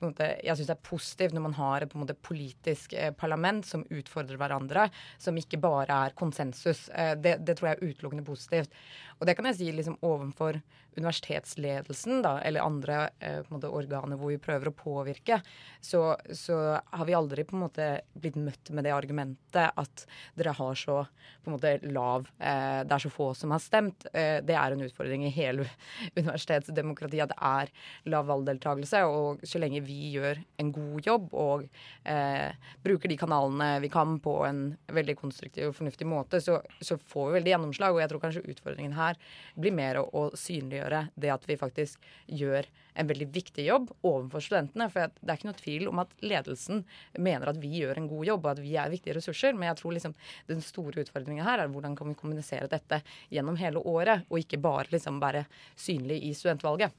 måte, 0.00 0.28
jeg 0.44 0.56
syns 0.56 0.70
det 0.70 0.76
er 0.76 0.88
positivt 0.88 1.34
når 1.36 1.44
man 1.44 1.56
har 1.58 1.84
et 1.84 1.94
måte, 1.98 2.16
politisk 2.16 2.94
eh, 2.96 3.12
parlament 3.16 3.66
som 3.66 3.84
utfordrer 3.92 4.40
hverandre, 4.40 4.88
som 5.20 5.36
ikke 5.38 5.60
bare 5.62 5.98
er 6.06 6.16
konsensus. 6.18 6.88
Eh, 6.94 7.14
det, 7.20 7.38
det, 7.46 7.58
tror 7.58 7.70
jeg 7.70 7.78
er 7.78 7.92
utelukkende 7.92 8.26
positivt. 8.26 8.76
Og 9.20 9.28
det 9.28 9.36
kan 9.36 9.46
jeg 9.50 9.58
si 9.58 9.72
liksom 9.76 9.98
overfor 10.06 10.58
universitetsledelsen, 10.96 12.22
da, 12.24 12.32
eller 12.42 12.64
andre 12.64 12.96
eh, 13.22 13.40
måte, 13.52 13.70
organer 13.70 14.18
hvor 14.18 14.32
vi 14.32 14.40
prøver 14.42 14.70
å 14.70 14.74
påvirke, 14.74 15.40
så, 15.80 16.16
så, 16.34 16.56
har 16.90 17.06
vi 17.06 17.14
aldri 17.14 17.44
på 17.46 17.56
en 17.56 17.64
måte 17.64 17.88
blitt 18.18 18.38
møtt 18.40 18.72
med 18.74 18.86
det 18.86 18.94
argumentet 18.94 19.70
at 19.78 20.04
dere 20.38 20.54
har 20.56 20.78
så 20.78 21.02
på 21.40 21.50
en 21.50 21.56
måte 21.56 21.92
lav 21.94 22.26
eh, 22.38 22.82
Det 22.84 22.96
er 22.96 23.04
så 23.04 23.12
få 23.12 23.30
som 23.38 23.54
har 23.54 23.62
stemt. 23.62 24.06
Eh, 24.12 24.40
det 24.44 24.56
er 24.58 24.74
en 24.74 24.84
utfordring 24.84 25.24
i 25.26 25.32
hele 25.34 25.66
universitetsdemokratiet 26.18 27.28
at 27.28 27.34
det 27.34 27.38
er 27.50 28.10
lav 28.12 28.28
valgdeltakelse. 28.30 29.04
Og 29.08 29.44
så 29.46 29.62
lenge 29.62 29.82
vi 29.86 30.14
gjør 30.16 30.42
en 30.60 30.72
god 30.74 31.06
jobb 31.06 31.30
og 31.38 31.66
eh, 32.08 32.50
bruker 32.84 33.10
de 33.10 33.18
kanalene 33.20 33.70
vi 33.84 33.92
kan 33.92 34.18
på 34.22 34.36
en 34.48 34.64
veldig 34.90 35.16
konstruktiv 35.20 35.70
og 35.70 35.78
fornuftig 35.78 36.08
måte, 36.08 36.42
så, 36.44 36.60
så 36.82 36.98
får 36.98 37.30
vi 37.30 37.38
veldig 37.38 37.54
gjennomslag. 37.54 37.94
Og 37.94 38.02
jeg 38.02 38.12
tror 38.12 38.24
kanskje 38.26 38.46
utfordringen 38.50 38.98
her 38.98 39.09
blir 39.56 39.74
mer 39.74 40.00
å, 40.00 40.06
å 40.12 40.22
synliggjøre 40.38 41.06
det 41.20 41.32
at 41.32 41.46
vi 41.48 41.58
faktisk 41.60 42.06
gjør 42.26 42.68
en 43.00 43.10
veldig 43.10 43.28
viktig 43.34 43.64
jobb 43.66 43.90
overfor 44.02 44.44
studentene. 44.44 44.88
For 44.92 45.12
det 45.20 45.32
er 45.32 45.40
ikke 45.40 45.50
noe 45.50 45.60
tvil 45.60 45.90
om 45.90 46.02
at 46.02 46.14
ledelsen 46.24 46.84
mener 47.18 47.52
at 47.52 47.60
vi 47.62 47.72
gjør 47.80 48.00
en 48.00 48.08
god 48.10 48.30
jobb, 48.32 48.46
og 48.46 48.52
at 48.54 48.64
vi 48.64 48.76
er 48.80 48.92
viktige 48.92 49.16
ressurser. 49.18 49.56
Men 49.56 49.70
jeg 49.70 49.80
tror 49.82 49.96
liksom 49.96 50.16
den 50.50 50.64
store 50.64 51.04
utfordringen 51.04 51.46
her 51.46 51.62
er 51.62 51.72
hvordan 51.72 51.96
kan 51.98 52.10
vi 52.10 52.18
kommunisere 52.18 52.70
dette 52.70 53.02
gjennom 53.32 53.58
hele 53.60 53.82
året, 53.84 54.26
og 54.28 54.42
ikke 54.42 54.62
bare 54.62 54.90
liksom 54.92 55.22
være 55.22 55.46
synlig 55.78 56.22
i 56.28 56.34
studentvalget. 56.36 56.94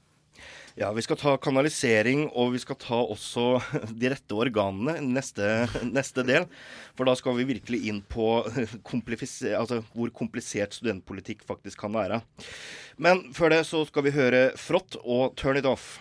Ja, 0.74 0.88
vi 0.96 1.02
skal 1.04 1.18
ta 1.20 1.34
kanalisering, 1.36 2.24
og 2.32 2.54
vi 2.54 2.60
skal 2.62 2.78
ta 2.80 3.02
også 3.02 3.58
de 4.00 4.12
rette 4.14 4.36
organene 4.36 5.02
neste, 5.04 5.66
neste 5.84 6.24
del. 6.24 6.46
For 6.96 7.08
da 7.08 7.16
skal 7.18 7.36
vi 7.36 7.48
virkelig 7.50 7.82
inn 7.90 8.00
på 8.08 8.28
altså, 8.46 9.82
hvor 9.92 10.14
komplisert 10.16 10.78
studentpolitikk 10.78 11.44
faktisk 11.48 11.84
kan 11.84 11.92
være. 11.96 12.22
Men 12.96 13.28
før 13.36 13.52
det 13.52 13.66
så 13.68 13.84
skal 13.88 14.08
vi 14.08 14.16
høre 14.16 14.48
Frott 14.56 14.96
og 15.02 15.36
Turn 15.36 15.60
It 15.60 15.68
Off. 15.68 15.98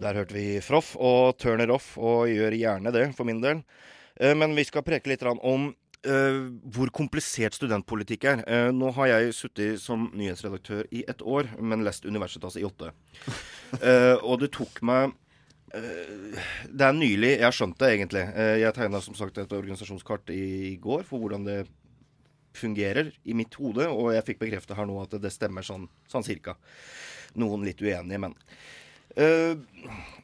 Der 0.00 0.16
hørte 0.16 0.32
vi 0.32 0.44
Froff 0.64 0.94
og 0.96 1.36
Turn 1.36 1.60
It 1.60 1.70
Off, 1.70 1.92
og 2.00 2.30
gjør 2.32 2.56
gjerne 2.56 2.92
det 2.94 3.10
for 3.18 3.28
min 3.28 3.42
del. 3.44 3.60
Eh, 4.20 4.36
men 4.36 4.54
vi 4.56 4.66
skal 4.68 4.86
preke 4.86 5.10
litt 5.12 5.24
om 5.26 5.72
Uh, 6.00 6.46
hvor 6.72 6.88
komplisert 6.96 7.52
studentpolitikk 7.52 8.22
er. 8.24 8.38
Uh, 8.48 8.70
nå 8.72 8.88
har 8.96 9.10
jeg 9.10 9.34
sittet 9.36 9.82
som 9.82 10.06
nyhetsredaktør 10.16 10.86
i 10.96 11.02
ett 11.04 11.20
år, 11.20 11.50
men 11.60 11.84
lest 11.84 12.06
Universitas 12.08 12.56
i 12.56 12.62
åtte. 12.64 12.88
Uh, 13.74 14.16
og 14.30 14.40
det 14.40 14.48
tok 14.56 14.80
meg 14.80 15.12
Det 15.70 16.86
er 16.86 16.96
nylig 16.96 17.34
jeg 17.34 17.44
har 17.44 17.54
skjønt 17.54 17.76
det, 17.78 17.90
egentlig. 17.94 18.22
jeg 18.58 18.74
tegna 18.74 18.98
som 19.04 19.14
sagt 19.14 19.36
et 19.38 19.52
organisasjonskart 19.54 20.32
i, 20.34 20.40
i, 20.70 20.72
går 20.82 21.04
for 21.06 21.20
hvordan 21.22 21.44
det 21.46 21.58
fungerer 22.56 23.12
i 23.22 23.36
mitt 23.38 23.54
hode, 23.60 23.86
og 23.86 24.10
jeg 24.16 24.24
fikk 24.26 24.40
bekreftet 24.40 24.74
her 24.80 24.88
nå 24.88 24.96
at 25.04 25.14
det 25.20 25.30
stemmer 25.30 25.62
sånn, 25.62 25.84
sånn 26.10 26.26
cirka. 26.26 26.56
Noen 27.38 27.68
litt 27.68 27.84
uenige, 27.84 28.18
men. 28.24 28.34
Uh, 29.18 29.58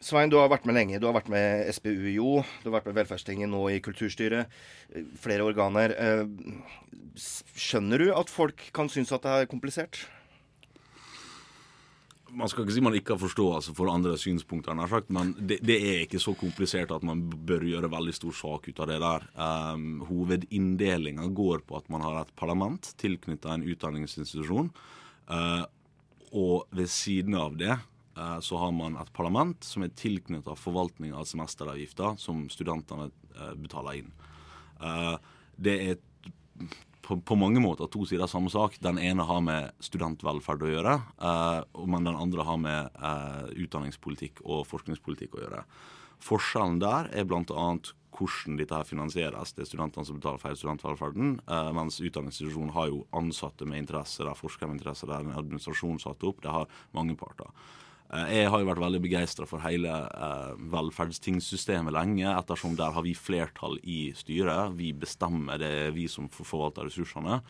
Svein, 0.04 0.30
du 0.30 0.36
har 0.38 0.50
vært 0.52 0.66
med 0.68 0.76
lenge. 0.76 1.00
Du 1.02 1.08
har 1.08 1.16
vært 1.16 1.30
med 1.32 1.66
SPUIO, 1.74 2.42
du 2.62 2.68
har 2.68 2.76
vært 2.78 2.90
med 2.90 2.98
Velferdstinget, 3.00 3.50
nå 3.50 3.64
i 3.72 3.80
kulturstyret. 3.82 4.52
Uh, 4.94 5.06
flere 5.18 5.46
organer. 5.46 5.94
Uh, 5.96 7.16
skjønner 7.16 8.04
du 8.04 8.12
at 8.14 8.30
folk 8.30 8.68
kan 8.76 8.90
synes 8.92 9.14
at 9.16 9.24
det 9.26 9.32
er 9.32 9.50
komplisert? 9.50 10.04
Man 12.36 12.50
skal 12.52 12.66
ikke 12.66 12.74
si 12.74 12.82
man 12.84 12.94
ikke 12.98 13.14
har 13.14 13.22
forståelse 13.22 13.72
for 13.78 13.88
andre 13.88 14.12
synspunkter, 14.20 14.76
sagt, 14.90 15.08
men 15.14 15.30
det, 15.38 15.60
det, 15.64 15.76
er 15.80 16.02
ikke 16.04 16.20
så 16.20 16.34
komplisert 16.36 16.90
at 16.92 17.04
man 17.06 17.22
bør 17.48 17.64
gjøre 17.64 17.88
veldig 17.90 18.12
stor 18.12 18.34
sak 18.36 18.66
ut 18.68 18.82
av 18.82 18.90
det 18.90 18.98
der. 19.00 19.26
Um, 19.38 20.02
Hovedinndelinga 20.04 21.30
går 21.32 21.64
på 21.64 21.78
at 21.78 21.88
man 21.88 22.04
har 22.04 22.20
et 22.20 22.34
parlament 22.36 22.92
tilknyttet 23.00 23.48
en 23.54 23.64
utdanningsinstitusjon, 23.64 24.68
og 26.36 26.76
ved 26.76 26.90
siden 26.92 27.38
av 27.40 27.56
det 27.56 27.72
Eh, 27.72 27.95
så 28.40 28.56
har 28.56 28.72
man 28.72 28.96
et 28.96 29.12
parlament 29.12 29.64
som 29.64 29.84
er 29.84 29.92
tilknyttet 29.96 30.60
forvaltning 30.60 31.12
av 31.16 31.26
semesteravgifter 31.28 32.16
som 32.20 32.46
studentene 32.52 33.10
eh, 33.10 33.52
betaler 33.60 34.00
inn. 34.00 34.12
Eh, 34.80 35.16
det 35.56 35.76
er 35.84 35.98
på, 37.06 37.36
mange 37.38 37.60
måter 37.62 37.90
to 37.92 38.06
sider 38.08 38.24
av 38.24 38.32
samme 38.32 38.50
sak. 38.50 38.80
Den 38.82 38.98
ene 38.98 39.26
har 39.28 39.42
med 39.44 39.76
studentvelferd 39.84 40.64
å 40.66 40.70
gjøre, 40.72 40.94
men 41.86 42.08
den 42.08 42.18
andre 42.18 42.46
har 42.48 42.58
med 42.58 42.96
utdanningspolitikk 43.54 44.40
og 44.42 44.64
forskningspolitikk 44.66 45.36
å 45.36 45.44
gjøre. 45.44 45.60
Forskjellen 46.26 46.80
der 46.82 47.06
er 47.14 47.28
bl.a. 47.28 47.68
hvordan 48.16 48.58
dette 48.58 48.74
her 48.74 48.88
finansieres. 48.88 49.54
Det 49.54 49.62
er 49.62 49.70
studentene 49.70 50.08
som 50.08 50.18
betaler 50.18 50.42
feil 50.42 50.58
studentvelferden, 50.58 51.36
mens 51.78 52.00
utdanningsinstitusjonen 52.02 52.74
har 52.74 52.90
jo 52.90 53.04
ansatte 53.14 53.70
med 53.70 53.84
interesse, 53.84 54.24
det 54.24 54.32
er 54.32 54.42
forskere 54.42 54.72
med 54.72 54.80
interesse, 54.80 55.06
det 55.06 55.14
er 55.14 55.28
en 55.28 55.38
administrasjon 55.44 56.02
satt 56.02 56.26
opp, 56.26 56.42
det 56.42 56.58
har 56.58 56.66
mange 56.96 57.14
parter. 57.20 57.54
Eh, 58.12 58.32
jeg 58.38 58.50
har 58.52 58.62
jo 58.62 58.68
vært 58.68 58.82
veldig 58.82 59.00
begeistra 59.02 59.46
for 59.50 59.62
hele 59.64 59.90
eh, 59.90 60.52
velferdstingsystemet 60.72 61.94
lenge, 61.94 62.26
ettersom 62.30 62.76
der 62.78 62.94
har 62.94 63.06
vi 63.06 63.16
flertall 63.18 63.78
i 63.82 64.12
styret. 64.16 64.76
Vi 64.78 64.92
bestemmer, 64.94 65.58
det 65.62 65.72
er 65.86 65.96
vi 65.96 66.06
som 66.10 66.28
forvalter 66.30 66.86
ressursene. 66.86 67.40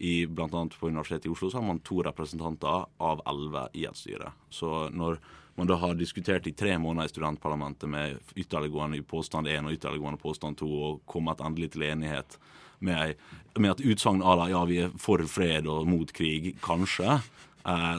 I, 0.00 0.24
blant 0.24 0.54
annet 0.56 0.78
på 0.80 0.88
Universitetet 0.88 1.28
i 1.28 1.34
Oslo 1.34 1.50
så 1.52 1.60
har 1.60 1.66
man 1.66 1.82
to 1.84 2.00
representanter 2.06 2.86
av 3.04 3.20
elleve 3.28 3.66
i 3.76 3.84
et 3.84 3.98
styre. 3.98 4.32
Så 4.48 4.88
når 4.96 5.20
man 5.58 5.68
da 5.68 5.76
har 5.76 5.98
diskutert 5.98 6.46
i 6.48 6.54
tre 6.56 6.72
måneder 6.80 7.10
i 7.10 7.12
studentparlamentet 7.12 7.90
med 7.90 8.32
ytterliggående 8.32 9.02
påstand 9.04 9.50
1 9.50 9.68
og 9.68 9.76
ytterliggående 9.76 10.22
påstand 10.22 10.56
2 10.62 10.70
og 10.86 11.02
kommet 11.10 11.42
endelig 11.44 11.74
til 11.74 11.84
enighet 11.90 12.38
med, 12.80 13.18
med 13.58 13.74
et 13.74 13.84
utsagn 13.92 14.24
à 14.24 14.38
la 14.40 14.48
ja, 14.48 14.64
vi 14.64 14.80
er 14.86 14.94
for 14.96 15.20
fred 15.28 15.68
og 15.68 15.84
mot 15.90 16.12
krig, 16.16 16.54
kanskje, 16.64 17.18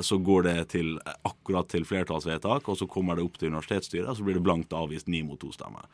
så 0.01 0.17
går 0.17 0.47
det 0.47 0.55
til, 0.73 0.95
akkurat 1.27 1.67
til 1.69 1.83
flertallsvedtak, 1.85 2.65
og 2.65 2.79
så 2.79 2.87
kommer 2.89 3.15
det 3.15 3.25
opp 3.27 3.35
til 3.37 3.51
universitetsstyret, 3.51 4.07
og 4.09 4.17
så 4.17 4.25
blir 4.25 4.39
det 4.39 4.45
blankt 4.45 4.73
avvist 4.73 5.09
ni 5.11 5.21
mot 5.21 5.37
to 5.41 5.51
stemmer. 5.53 5.85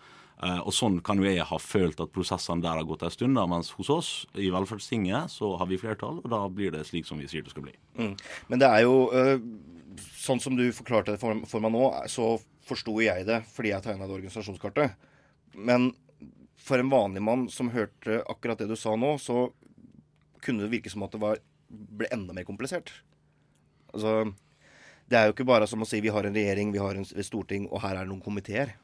Eh, 0.44 0.60
og 0.62 0.74
Sånn 0.76 1.00
kan 1.02 1.18
jo 1.18 1.26
jeg 1.26 1.46
ha 1.50 1.58
følt 1.60 2.00
at 2.04 2.14
prosessene 2.14 2.62
der 2.62 2.78
har 2.78 2.88
gått 2.88 3.04
en 3.04 3.14
stund, 3.14 3.40
mens 3.50 3.74
hos 3.76 3.90
oss 3.90 4.12
i 4.38 4.52
Velferdstinget 4.54 5.34
så 5.34 5.56
har 5.58 5.70
vi 5.70 5.80
flertall, 5.82 6.22
og 6.22 6.30
da 6.32 6.44
blir 6.48 6.72
det 6.76 6.86
slik 6.88 7.10
som 7.10 7.20
vi 7.20 7.30
sier 7.30 7.46
det 7.46 7.54
skal 7.56 7.66
bli. 7.66 7.74
Mm. 7.98 8.14
Men 8.52 8.62
det 8.62 8.70
er 8.70 8.86
jo 8.86 8.98
sånn 9.98 10.42
som 10.44 10.58
du 10.58 10.68
forklarte 10.76 11.16
det 11.16 11.22
for 11.22 11.64
meg 11.64 11.74
nå, 11.74 11.86
så 12.12 12.36
forsto 12.68 13.00
jeg 13.02 13.26
det 13.28 13.42
fordi 13.50 13.72
jeg 13.74 13.86
tegna 13.86 14.08
det 14.08 14.18
organisasjonskartet. 14.20 15.08
Men 15.58 15.92
for 16.68 16.82
en 16.82 16.92
vanlig 16.92 17.24
mann 17.24 17.48
som 17.50 17.72
hørte 17.74 18.22
akkurat 18.30 18.60
det 18.62 18.70
du 18.70 18.76
sa 18.78 18.96
nå, 19.00 19.16
så 19.22 19.48
kunne 20.44 20.66
det 20.66 20.74
virke 20.76 20.92
som 20.92 21.06
at 21.08 21.16
det 21.16 21.22
var, 21.24 21.42
ble 21.68 22.10
enda 22.14 22.36
mer 22.36 22.46
komplisert. 22.48 22.92
Altså, 23.98 24.34
det 25.08 25.20
er 25.20 25.30
jo 25.30 25.36
ikke 25.36 25.48
bare 25.48 25.68
som 25.70 25.84
å 25.84 25.88
si 25.88 26.02
vi 26.04 26.12
har 26.14 26.28
en 26.28 26.36
regjering, 26.36 26.74
vi 26.76 26.84
har 26.84 27.00
en 27.00 27.08
storting, 27.08 27.70
og 27.72 27.82
her 27.84 27.96
er 27.96 28.06
det 28.06 28.12
noen 28.12 28.24
komiteer. 28.24 28.76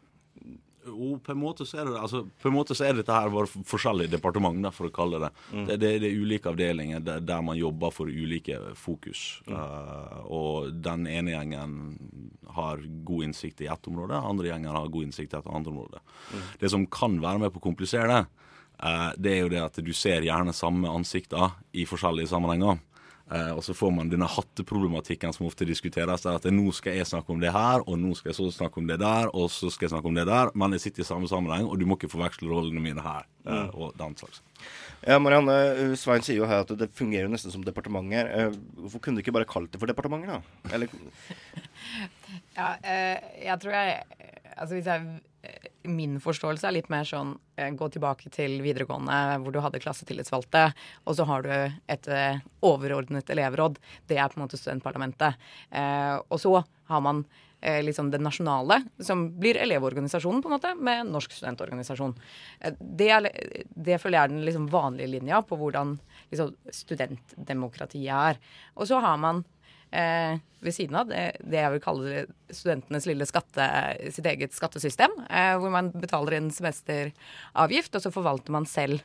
Jo, 0.84 1.18
på 1.24 1.32
en 1.32 1.40
måte 1.40 1.66
så 1.68 1.80
er 1.80 1.88
det 1.88 2.00
altså, 2.00 2.24
på 2.42 2.50
en 2.50 2.56
måte 2.58 2.76
så 2.76 2.86
er 2.88 2.98
dette 2.98 3.16
her 3.16 3.32
våre 3.32 3.48
forskjellige 3.68 4.12
departementer, 4.18 4.74
for 4.76 4.90
å 4.90 4.94
kalle 4.94 5.22
det 5.24 5.30
mm. 5.40 5.66
det. 5.70 5.78
Det, 5.80 5.92
det 6.04 6.10
er 6.10 6.24
ulike 6.24 6.52
avdelinger 6.52 7.04
der, 7.04 7.24
der, 7.24 7.44
man 7.46 7.58
jobber 7.60 7.94
for 7.96 8.12
ulike 8.12 8.60
fokus. 8.80 9.42
Mm. 9.48 9.56
Uh, 9.56 10.18
og 10.28 10.80
den 10.84 11.08
ene 11.12 11.36
gjengen 11.36 11.76
har 12.58 12.84
god 13.08 13.30
innsikt 13.30 13.64
i 13.64 13.70
ett 13.72 13.90
område, 13.90 14.20
andre 14.20 14.52
gjengen 14.52 14.76
har 14.76 14.92
god 14.92 15.08
innsikt 15.08 15.36
i 15.36 15.40
et 15.40 15.52
annet 15.52 15.72
område. 15.72 16.04
Mm. 16.34 16.48
Det 16.64 16.74
som 16.76 16.88
kan 17.00 17.20
være 17.24 17.46
med 17.46 17.54
på 17.54 17.64
å 17.64 17.68
komplisere 17.70 18.10
det, 18.12 18.50
uh, 18.84 19.12
det 19.16 19.38
er 19.38 19.46
jo 19.46 19.54
det 19.56 19.64
at 19.64 19.80
du 19.84 19.94
ser 19.96 20.28
gjerne 20.28 20.56
samme 20.56 20.92
ansikter 20.92 21.56
i 21.72 21.88
forskjellige 21.90 22.34
sammenhenger. 22.34 22.84
Uh, 23.32 23.56
og 23.56 23.64
så 23.64 23.74
får 23.74 23.92
man 23.96 24.10
denne 24.12 24.28
hatteproblematikken 24.28 25.32
som 25.34 25.48
ofte 25.48 25.66
diskuteres. 25.66 26.26
Der 26.26 26.36
at 26.38 26.48
nå 26.52 26.74
skal 26.76 26.98
jeg 27.00 27.08
snakke 27.08 27.32
om 27.34 27.40
det 27.42 27.54
her, 27.56 27.86
og 27.88 27.98
nå 28.00 28.12
skal 28.20 28.34
jeg 28.34 28.38
så 28.38 28.50
snakke 28.52 28.82
om 28.82 28.90
det 28.90 29.00
der, 29.02 29.32
og 29.32 29.48
så 29.54 29.72
skal 29.74 29.88
jeg 29.88 29.94
snakke 29.96 30.12
om 30.12 30.18
det 30.20 30.26
der. 30.28 30.52
Men 30.60 30.76
jeg 30.76 30.84
sitter 30.84 31.06
i 31.06 31.08
samme 31.08 31.30
sammenheng, 31.32 31.70
og 31.70 31.80
du 31.80 31.88
må 31.88 31.98
ikke 31.98 32.12
forveksle 32.12 32.52
rollene 32.52 32.84
mine 32.84 33.04
her. 33.06 33.26
Uh, 33.48 33.72
og 33.74 33.96
den 34.00 34.18
slags. 34.20 34.44
Ja, 35.04 35.18
Marianne, 35.20 35.56
eh, 35.76 35.96
Svein 36.00 36.24
sier 36.24 36.40
jo 36.40 36.48
her 36.48 36.62
at 36.64 36.70
det 36.80 36.92
fungerer 36.96 37.32
nesten 37.32 37.52
som 37.52 37.64
departementer. 37.66 38.54
Hvorfor 38.78 39.04
kunne 39.04 39.20
du 39.20 39.24
ikke 39.24 39.36
bare 39.36 39.50
kalt 39.50 39.74
det 39.74 39.82
for 39.82 39.92
departementer, 39.92 40.38
da? 40.38 40.76
Eller? 40.76 40.92
ja, 42.60 42.70
jeg 42.84 43.60
tror 43.60 43.76
jeg 43.76 44.04
Altså 44.54 44.76
hvis 44.78 44.86
jeg 44.86 45.02
min 45.84 46.20
forståelse 46.24 46.68
er 46.68 46.76
litt 46.78 46.90
mer 46.92 47.08
sånn 47.08 47.36
eh, 47.60 47.72
gå 47.76 47.90
tilbake 47.94 48.32
til 48.34 48.60
videregående 48.64 49.40
hvor 49.44 49.54
du 49.54 49.62
hadde 49.64 49.82
klassetillitsvalgte, 49.84 50.66
og 51.08 51.18
så 51.18 51.28
har 51.30 51.46
du 51.46 51.54
et 51.92 52.10
eh, 52.12 52.44
overordnet 52.66 53.32
elevråd. 53.34 53.80
Det 54.10 54.20
er 54.20 54.32
på 54.32 54.40
en 54.40 54.46
måte 54.46 54.60
studentparlamentet. 54.60 55.40
Eh, 55.72 56.16
og 56.28 56.40
så 56.42 56.60
har 56.92 57.04
man 57.06 57.26
liksom 57.64 58.10
det 58.12 58.20
nasjonale, 58.20 58.76
som 59.00 59.22
blir 59.40 59.56
Elevorganisasjonen, 59.56 60.42
på 60.44 60.50
en 60.50 60.54
måte, 60.58 60.74
med 60.76 61.08
Norsk 61.08 61.32
studentorganisasjon. 61.32 62.12
Det, 62.76 63.08
er, 63.08 63.30
det 63.72 64.02
føler 64.04 64.18
jeg 64.18 64.28
er 64.28 64.34
den 64.34 64.44
liksom 64.44 64.66
vanlige 64.68 65.14
linja 65.14 65.40
på 65.48 65.56
hvordan 65.62 65.94
liksom, 66.34 66.52
studentdemokratiet 66.76 68.12
er. 68.12 68.42
Og 68.76 68.90
så 68.92 69.00
har 69.00 69.16
man 69.24 69.46
eh, 69.94 70.42
ved 70.64 70.76
siden 70.76 70.98
av 71.00 71.10
det, 71.10 71.24
det, 71.44 71.60
jeg 71.60 71.74
vil 71.76 71.84
kalle 71.84 72.26
studentenes 72.50 73.08
lille 73.10 73.28
skatte, 73.30 73.66
sitt 74.16 74.28
eget 74.30 74.56
skattesystem, 74.56 75.16
eh, 75.30 75.56
hvor 75.62 75.74
man 75.74 75.92
betaler 75.94 76.40
inn 76.40 76.52
semesteravgift, 76.54 77.96
og 77.96 78.06
så 78.06 78.14
forvalter 78.14 78.56
man 78.56 78.68
selv 78.70 79.02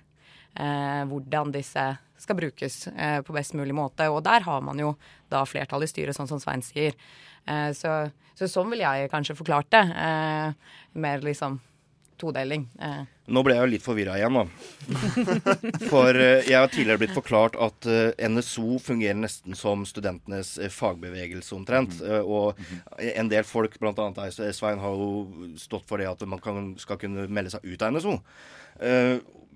eh, 0.55 1.03
hvordan 1.11 1.55
disse 1.55 1.87
skal 2.19 2.39
brukes 2.39 2.87
eh, 2.89 3.21
på 3.23 3.35
best 3.37 3.55
mulig 3.59 3.77
måte. 3.77 4.09
Og 4.11 4.23
der 4.27 4.45
har 4.47 4.63
man 4.65 4.81
jo 4.81 4.95
da 5.31 5.45
flertall 5.47 5.87
i 5.87 5.91
styret, 5.91 6.17
sånn 6.17 6.31
som 6.31 6.43
Svein 6.43 6.65
sier. 6.67 6.97
Eh, 7.47 7.71
så, 7.77 8.01
så, 8.39 8.51
sånn 8.51 8.71
vil 8.73 8.83
jeg 8.85 9.11
kanskje 9.13 9.39
forklart 9.39 9.71
det. 9.75 9.85
Eh, 9.95 10.79
mer 10.99 11.25
liksom 11.27 11.61
todeling. 12.19 12.67
Eh. 12.83 13.01
Nå 13.29 13.43
ble 13.45 13.55
jeg 13.57 13.65
jo 13.65 13.71
litt 13.73 13.85
forvirra 13.85 14.17
igjen, 14.19 14.37
da. 14.37 14.45
For 15.91 16.17
uh, 16.17 16.45
jeg 16.47 16.57
har 16.57 16.71
tidligere 16.73 17.03
blitt 17.03 17.15
forklart 17.17 17.59
at 17.61 17.89
uh, 17.89 18.29
NSO 18.31 18.79
fungerer 18.83 19.19
nesten 19.19 19.57
som 19.59 19.85
studentenes 19.89 20.55
uh, 20.61 20.69
fagbevegelse 20.73 21.57
omtrent. 21.57 21.99
Mhm. 21.99 22.29
og 22.29 22.59
en 22.99 23.31
del 23.31 23.47
folk, 23.47 23.79
bl.a. 23.81 23.93
deg, 23.95 24.37
Svein, 24.57 24.81
har 24.83 24.95
jo 24.97 25.55
stått 25.61 25.87
for 25.89 26.01
det 26.01 26.09
at 26.11 26.23
man 26.29 26.41
kan, 26.43 26.73
skal 26.81 27.01
kunne 27.01 27.29
melde 27.31 27.53
seg 27.55 27.67
ut 27.67 27.83
av 27.83 27.95
NSO. 27.95 28.19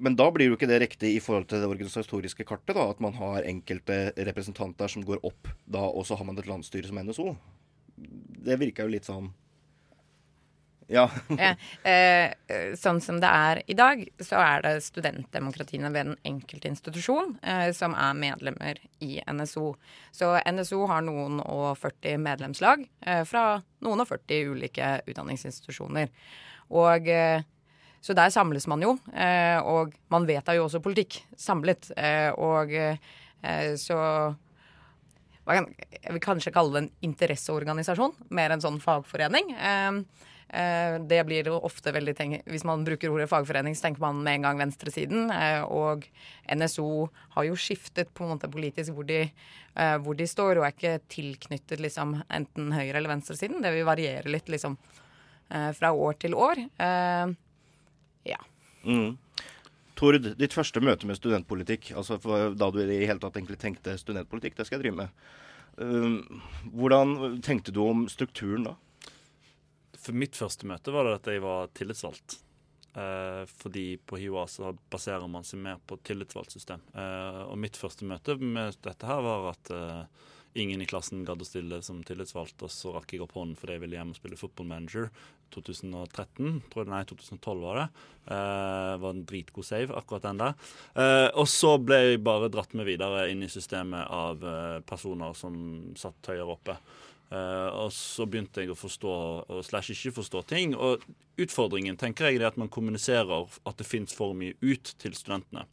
men 0.02 0.16
da 0.18 0.26
blir 0.34 0.50
jo 0.50 0.56
ikke 0.56 0.66
det 0.66 0.80
riktig 0.82 1.12
i 1.16 1.20
forhold 1.22 1.46
til 1.50 1.62
det 1.62 1.68
organisatoriske 1.70 2.44
kartet, 2.48 2.74
da, 2.74 2.88
at 2.90 3.00
man 3.00 3.14
har 3.14 3.46
enkelte 3.46 4.12
representanter 4.16 4.90
som 4.90 5.04
går 5.06 5.22
opp 5.22 5.50
da, 5.64 5.84
og 5.84 6.06
så 6.06 6.18
har 6.18 6.26
man 6.26 6.38
et 6.38 6.48
landsstyre 6.50 6.88
som 6.88 6.98
NSO. 6.98 7.34
Det 8.42 8.58
virka 8.58 8.86
jo 8.86 8.94
litt 8.94 9.06
sånn 9.06 9.30
ja. 10.92 11.06
eh, 11.88 12.74
sånn 12.78 13.00
som 13.00 13.18
det 13.22 13.28
er 13.28 13.60
i 13.70 13.76
dag, 13.76 14.02
så 14.22 14.40
er 14.42 14.64
det 14.66 14.72
studentdemokratiene 14.84 15.90
ved 15.94 16.10
den 16.10 16.18
enkelte 16.28 16.68
institusjon 16.70 17.36
eh, 17.40 17.70
som 17.76 17.96
er 17.98 18.18
medlemmer 18.18 18.80
i 19.04 19.16
NSO. 19.24 19.72
Så 20.14 20.34
NSO 20.44 20.84
har 20.90 21.04
noen 21.06 21.40
og 21.44 21.72
40 21.80 22.20
medlemslag 22.22 22.84
eh, 23.00 23.22
fra 23.28 23.62
noen 23.84 24.04
og 24.04 24.10
40 24.10 24.52
ulike 24.52 24.92
utdanningsinstitusjoner. 25.08 26.12
Og 26.76 27.08
eh, 27.08 27.48
så 28.02 28.16
der 28.18 28.32
samles 28.34 28.66
man 28.66 28.82
jo, 28.82 28.96
eh, 29.14 29.58
og 29.62 29.94
man 30.10 30.26
vedtar 30.26 30.58
jo 30.58 30.66
også 30.66 30.82
politikk 30.82 31.20
samlet. 31.38 31.92
Eh, 31.96 32.30
og 32.34 32.72
så 33.42 33.96
jeg 35.42 36.14
vil 36.14 36.20
kanskje 36.22 36.52
kalle 36.54 36.70
det 36.76 36.80
en 36.84 36.92
interesseorganisasjon, 37.08 38.12
mer 38.30 38.52
enn 38.54 38.62
sånn 38.62 38.78
fagforening. 38.82 39.48
Eh, 39.56 39.96
Eh, 39.96 40.31
det 41.08 41.22
blir 41.24 41.46
jo 41.48 41.54
ofte 41.64 41.94
veldig 41.94 42.42
Hvis 42.44 42.64
man 42.68 42.84
bruker 42.84 43.08
ordet 43.08 43.30
fagforening, 43.30 43.76
så 43.76 43.86
tenker 43.86 44.02
man 44.04 44.22
med 44.22 44.34
en 44.34 44.42
gang 44.42 44.58
venstresiden. 44.60 45.30
Eh, 45.32 45.62
og 45.64 46.04
NSO 46.44 47.08
har 47.36 47.46
jo 47.48 47.56
skiftet 47.56 48.12
på 48.12 48.26
en 48.26 48.34
måte 48.34 48.50
politisk 48.52 48.92
hvor 48.92 49.08
de, 49.08 49.22
eh, 49.76 49.96
hvor 50.04 50.14
de 50.18 50.26
står, 50.28 50.60
og 50.60 50.66
er 50.66 50.74
ikke 50.74 50.98
tilknyttet 51.08 51.80
liksom 51.80 52.18
enten 52.28 52.68
høyre- 52.72 53.00
eller 53.00 53.14
venstresiden. 53.14 53.62
Det 53.62 53.72
vil 53.72 53.88
variere 53.88 54.28
litt 54.28 54.48
liksom 54.48 54.78
fra 55.52 55.90
år 55.92 56.14
til 56.16 56.32
år. 56.32 56.56
Ja. 58.24 58.38
Mm. 58.88 59.18
Tord, 59.94 60.16
ditt 60.38 60.54
første 60.56 60.80
møte 60.80 61.04
med 61.04 61.18
studentpolitikk, 61.18 61.90
altså 61.92 62.16
da 62.56 62.70
du 62.72 62.78
i 62.80 62.86
det 62.88 63.02
hele 63.04 63.20
tatt 63.20 63.36
egentlig 63.36 63.58
tenkte 63.60 63.98
studentpolitikk, 64.00 64.56
det 64.56 64.64
skal 64.64 64.78
jeg 64.78 64.86
drive 64.86 65.02
med. 65.02 65.10
Hvordan 66.72 67.42
tenkte 67.44 67.74
du 67.74 67.82
om 67.84 68.06
strukturen 68.08 68.64
da? 68.64 68.78
For 70.02 70.16
mitt 70.18 70.38
første 70.38 70.66
møte 70.66 70.94
var 70.94 71.06
det 71.06 71.18
at 71.20 71.30
jeg 71.30 71.44
var 71.44 71.70
tillitsvalgt. 71.78 72.40
Eh, 72.92 73.44
fordi 73.48 73.86
på 73.96 74.18
HiOA 74.20 74.44
så 74.50 74.74
baserer 74.92 75.28
man 75.30 75.46
seg 75.48 75.62
mer 75.64 75.78
på 75.86 75.96
tillitsvalgt 76.04 76.52
system. 76.52 76.82
Eh, 76.92 77.42
og 77.46 77.56
mitt 77.60 77.78
første 77.78 78.08
møte 78.08 78.36
med 78.40 78.76
dette 78.84 79.08
her 79.08 79.22
var 79.24 79.52
at 79.54 79.70
eh, 79.72 80.02
ingen 80.60 80.82
i 80.82 80.88
klassen 80.88 81.22
gadd 81.24 81.40
å 81.40 81.46
stille 81.48 81.78
som 81.84 82.02
tillitsvalgt, 82.04 82.60
og 82.64 82.72
så 82.72 82.92
rakk 82.96 83.14
jeg 83.14 83.22
opp 83.24 83.36
hånden 83.38 83.56
fordi 83.56 83.78
jeg 83.78 83.84
ville 83.86 83.96
hjem 83.96 84.12
og 84.12 84.18
spille 84.18 84.40
football 84.40 84.68
manager. 84.74 85.08
2013, 85.52 86.62
tror 86.72 86.88
nei 86.88 87.02
2012 87.08 87.62
var 87.62 87.78
det. 87.80 87.86
Eh, 88.32 88.92
var 89.04 89.08
en 89.12 89.24
dritgod 89.28 89.68
save, 89.68 89.96
akkurat 89.96 90.26
den 90.28 90.42
der. 90.42 90.58
Eh, 90.96 91.28
og 91.40 91.48
så 91.50 91.74
ble 91.80 92.00
jeg 92.00 92.22
bare 92.24 92.50
dratt 92.52 92.76
med 92.76 92.88
videre 92.88 93.26
inn 93.32 93.44
i 93.44 93.50
systemet 93.52 94.08
av 94.08 94.44
eh, 94.44 94.78
personer 94.88 95.36
som 95.38 95.56
satt 95.98 96.32
høyere 96.32 96.56
oppe. 96.56 96.76
Uh, 97.32 97.70
og 97.86 97.92
så 97.96 98.26
begynte 98.28 98.60
jeg 98.60 98.74
å 98.74 98.76
forstå 98.76 99.12
og 99.48 99.62
slash 99.64 99.94
ikke 99.94 100.18
forstå 100.18 100.42
ting. 100.52 100.74
Og 100.76 101.04
utfordringen 101.40 101.96
tenker 102.00 102.28
jeg 102.28 102.42
er 102.42 102.50
at 102.50 102.58
man 102.60 102.72
kommuniserer 102.72 103.48
at 103.64 103.78
det 103.78 103.88
fins 103.88 104.12
for 104.16 104.36
mye 104.36 104.58
ut 104.60 104.92
til 105.00 105.16
studentene. 105.16 105.64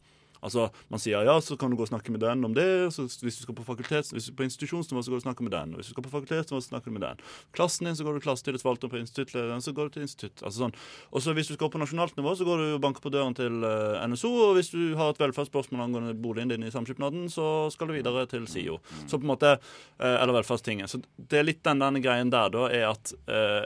Altså, 0.42 0.68
Man 0.90 1.00
sier 1.02 1.26
ja, 1.26 1.36
så 1.44 1.56
kan 1.60 1.70
du 1.70 1.76
gå 1.78 1.84
og 1.84 1.90
snakke 1.90 2.12
med 2.12 2.22
den 2.22 2.44
om 2.46 2.54
det. 2.56 2.66
Så 2.94 3.06
hvis 3.22 3.38
du 3.38 3.44
skal 3.44 3.56
på 3.56 3.66
fakultet, 3.66 4.10
hvis 4.14 4.30
du 4.30 4.36
på 4.36 4.46
institusjonsnivå, 4.46 5.02
så 5.02 5.12
går 5.12 5.20
du 5.20 5.22
og 5.22 5.26
snakker 5.28 5.46
med 5.46 5.54
den. 5.54 5.74
Og 5.74 5.80
hvis 5.80 5.90
du 5.90 5.94
skal 5.94 6.06
på 6.06 6.12
fakultetsnivå, 6.14 6.60
så 6.60 6.72
snakker 6.72 6.90
du 6.90 6.96
med 6.96 7.04
den. 7.04 7.22
Klassen 7.56 7.88
din, 7.88 7.96
så 7.98 8.06
går 8.06 8.16
du 8.16 8.24
klassetillitsvalgt, 8.24 8.84
og 8.84 8.94
på 8.94 9.00
instituttlederen, 9.00 9.64
så 9.64 9.74
går 9.76 9.90
du 9.90 9.98
til 9.98 10.06
institutt. 10.06 10.42
Altså 10.42 10.64
sånn. 10.64 10.76
Og 11.10 11.24
så 11.24 11.34
hvis 11.36 11.50
du 11.50 11.56
skal 11.56 11.72
på 11.72 11.82
nasjonalt 11.82 12.16
nivå, 12.18 12.34
så 12.38 12.46
går 12.48 12.62
du 12.62 12.66
og 12.74 12.82
banker 12.84 13.04
på 13.04 13.12
døren 13.12 13.36
til 13.36 13.60
uh, 13.64 14.00
eh, 14.00 14.06
NSO. 14.10 14.32
Og 14.48 14.56
hvis 14.58 14.72
du 14.74 14.80
har 14.98 15.12
et 15.12 15.22
velferdsspørsmål 15.22 15.84
angående 15.86 16.16
boligen 16.16 16.52
din 16.52 16.66
i 16.66 16.72
samskipnaden, 16.72 17.28
så 17.32 17.68
skal 17.74 17.90
du 17.90 17.96
videre 17.98 18.26
til 18.30 18.48
SIO. 18.50 18.80
Så 19.06 19.18
på 19.18 19.26
en 19.26 19.34
måte, 19.34 19.56
uh, 20.00 20.16
Eller 20.20 20.36
velferdstinget. 20.40 20.90
Så 20.90 21.02
det 21.16 21.40
er 21.40 21.46
litt 21.46 21.64
den 21.64 21.80
denne 21.80 22.02
greien 22.02 22.32
der, 22.32 22.52
da, 22.52 22.66
er 22.72 22.90
at 22.90 23.14
uh, 23.30 23.64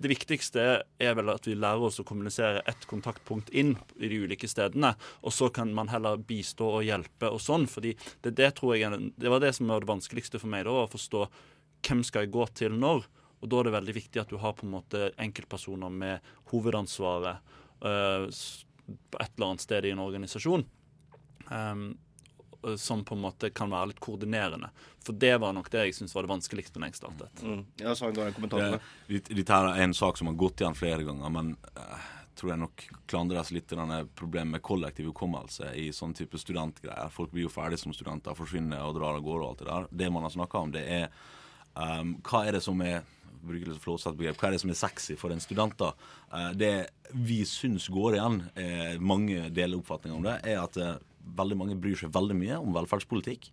det 0.00 0.08
viktigste 0.08 0.62
er 1.02 1.16
vel 1.18 1.28
at 1.28 1.44
vi 1.44 1.54
lærer 1.58 1.82
oss 1.90 2.00
å 2.00 2.06
kommunisere 2.08 2.62
ett 2.70 2.86
kontaktpunkt 2.88 3.50
inn 3.52 3.74
i 4.00 4.08
de 4.08 4.22
ulike 4.24 4.48
stedene. 4.48 4.94
Og 5.20 5.34
så 5.36 5.50
kan 5.52 5.74
man 5.76 5.90
heller 5.92 6.20
bistå 6.24 6.70
og 6.78 6.86
hjelpe 6.86 7.28
og 7.28 7.42
sånn. 7.44 7.66
fordi 7.68 7.92
det, 8.24 8.32
det 8.38 8.48
jeg 8.48 9.12
det 9.20 9.32
var 9.32 9.44
det 9.44 9.52
som 9.56 9.68
var 9.68 9.84
det 9.84 9.90
vanskeligste 9.90 10.40
for 10.40 10.48
meg, 10.48 10.64
da, 10.64 10.86
å 10.86 10.88
forstå 10.88 11.26
hvem 11.84 12.04
skal 12.04 12.24
jeg 12.24 12.32
gå 12.32 12.46
til 12.56 12.80
når. 12.80 13.04
Og 13.40 13.52
da 13.52 13.60
er 13.60 13.68
det 13.68 13.76
veldig 13.76 13.96
viktig 13.96 14.22
at 14.22 14.32
du 14.32 14.38
har 14.40 14.56
på 14.56 14.66
en 14.66 14.74
måte 14.74 15.10
enkeltpersoner 15.20 15.92
med 15.92 16.32
hovedansvaret 16.52 17.40
uh, 17.84 18.24
på 18.28 19.20
et 19.20 19.32
eller 19.36 19.50
annet 19.50 19.64
sted 19.64 19.84
i 19.84 19.92
en 19.92 20.04
organisasjon. 20.04 20.64
Um, 21.50 21.90
som 22.76 23.04
på 23.04 23.14
en 23.16 23.24
måte 23.24 23.50
kan 23.50 23.70
være 23.72 23.92
litt 23.92 24.00
koordinerende. 24.02 24.70
For 25.04 25.16
det 25.16 25.36
var 25.40 25.54
nok 25.56 25.70
det 25.72 25.86
jeg 25.86 25.96
syntes 25.96 26.14
var 26.16 26.26
det 26.26 26.32
vanskeligste 26.34 26.80
når 26.80 26.90
jeg 26.90 27.00
startet. 27.00 27.42
Mm. 27.42 27.62
Ja, 27.80 27.94
så 27.96 28.10
en 28.10 28.20
jeg 28.20 28.50
det, 29.08 29.20
Dette 29.30 29.60
er 29.60 29.84
en 29.84 29.94
sak 29.96 30.20
som 30.20 30.30
har 30.30 30.38
gått 30.40 30.60
igjen 30.60 30.76
flere 30.76 31.06
ganger, 31.06 31.32
men 31.32 31.54
uh, 31.78 32.08
tror 32.40 32.52
jeg 32.54 32.62
nok 32.62 32.84
klandres 33.10 33.52
litt 33.54 33.70
denne 33.72 34.02
problemet 34.16 34.56
med 34.56 34.64
kollektiv 34.64 35.10
hukommelse 35.10 35.72
i 35.76 35.90
sånn 35.94 36.14
type 36.16 36.40
studentgreier. 36.40 37.12
Folk 37.12 37.32
blir 37.34 37.48
jo 37.48 37.52
ferdig 37.52 37.80
som 37.80 37.94
studenter, 37.96 38.36
forsvinner 38.38 38.84
og 38.86 38.96
drar 38.98 39.18
av 39.18 39.24
gårde 39.24 39.44
og 39.44 39.50
alt 39.52 39.62
det 39.64 39.70
der. 39.70 39.88
Det 40.04 40.12
man 40.12 40.26
har 40.26 40.34
snakka 40.36 40.64
om, 40.64 40.74
det 40.74 40.84
er 40.84 41.08
um, 41.74 42.16
hva 42.26 42.44
er 42.46 42.56
det 42.58 42.64
som 42.64 42.80
er 42.84 43.02
bruker 43.40 43.70
litt 43.72 43.84
begrep, 44.18 44.36
Hva 44.36 44.48
er 44.48 44.52
det 44.52 44.62
som 44.62 44.72
er 44.72 44.78
sexy 44.78 45.16
for 45.16 45.32
en 45.32 45.40
student? 45.40 45.76
da? 45.78 45.92
Uh, 46.32 46.50
det 46.52 46.90
vi 47.10 47.40
syns 47.48 47.88
går 47.88 48.16
igjen, 48.18 48.42
eh, 48.54 48.98
mange 49.00 49.48
deler 49.50 49.80
oppfatninger 49.80 50.16
om 50.16 50.26
det, 50.26 50.36
er 50.46 50.60
at 50.62 50.76
uh, 50.78 50.98
veldig 51.40 51.58
mange 51.58 51.78
bryr 51.80 51.98
seg 51.98 52.14
veldig 52.14 52.36
mye 52.38 52.60
om 52.60 52.74
velferdspolitikk. 52.76 53.50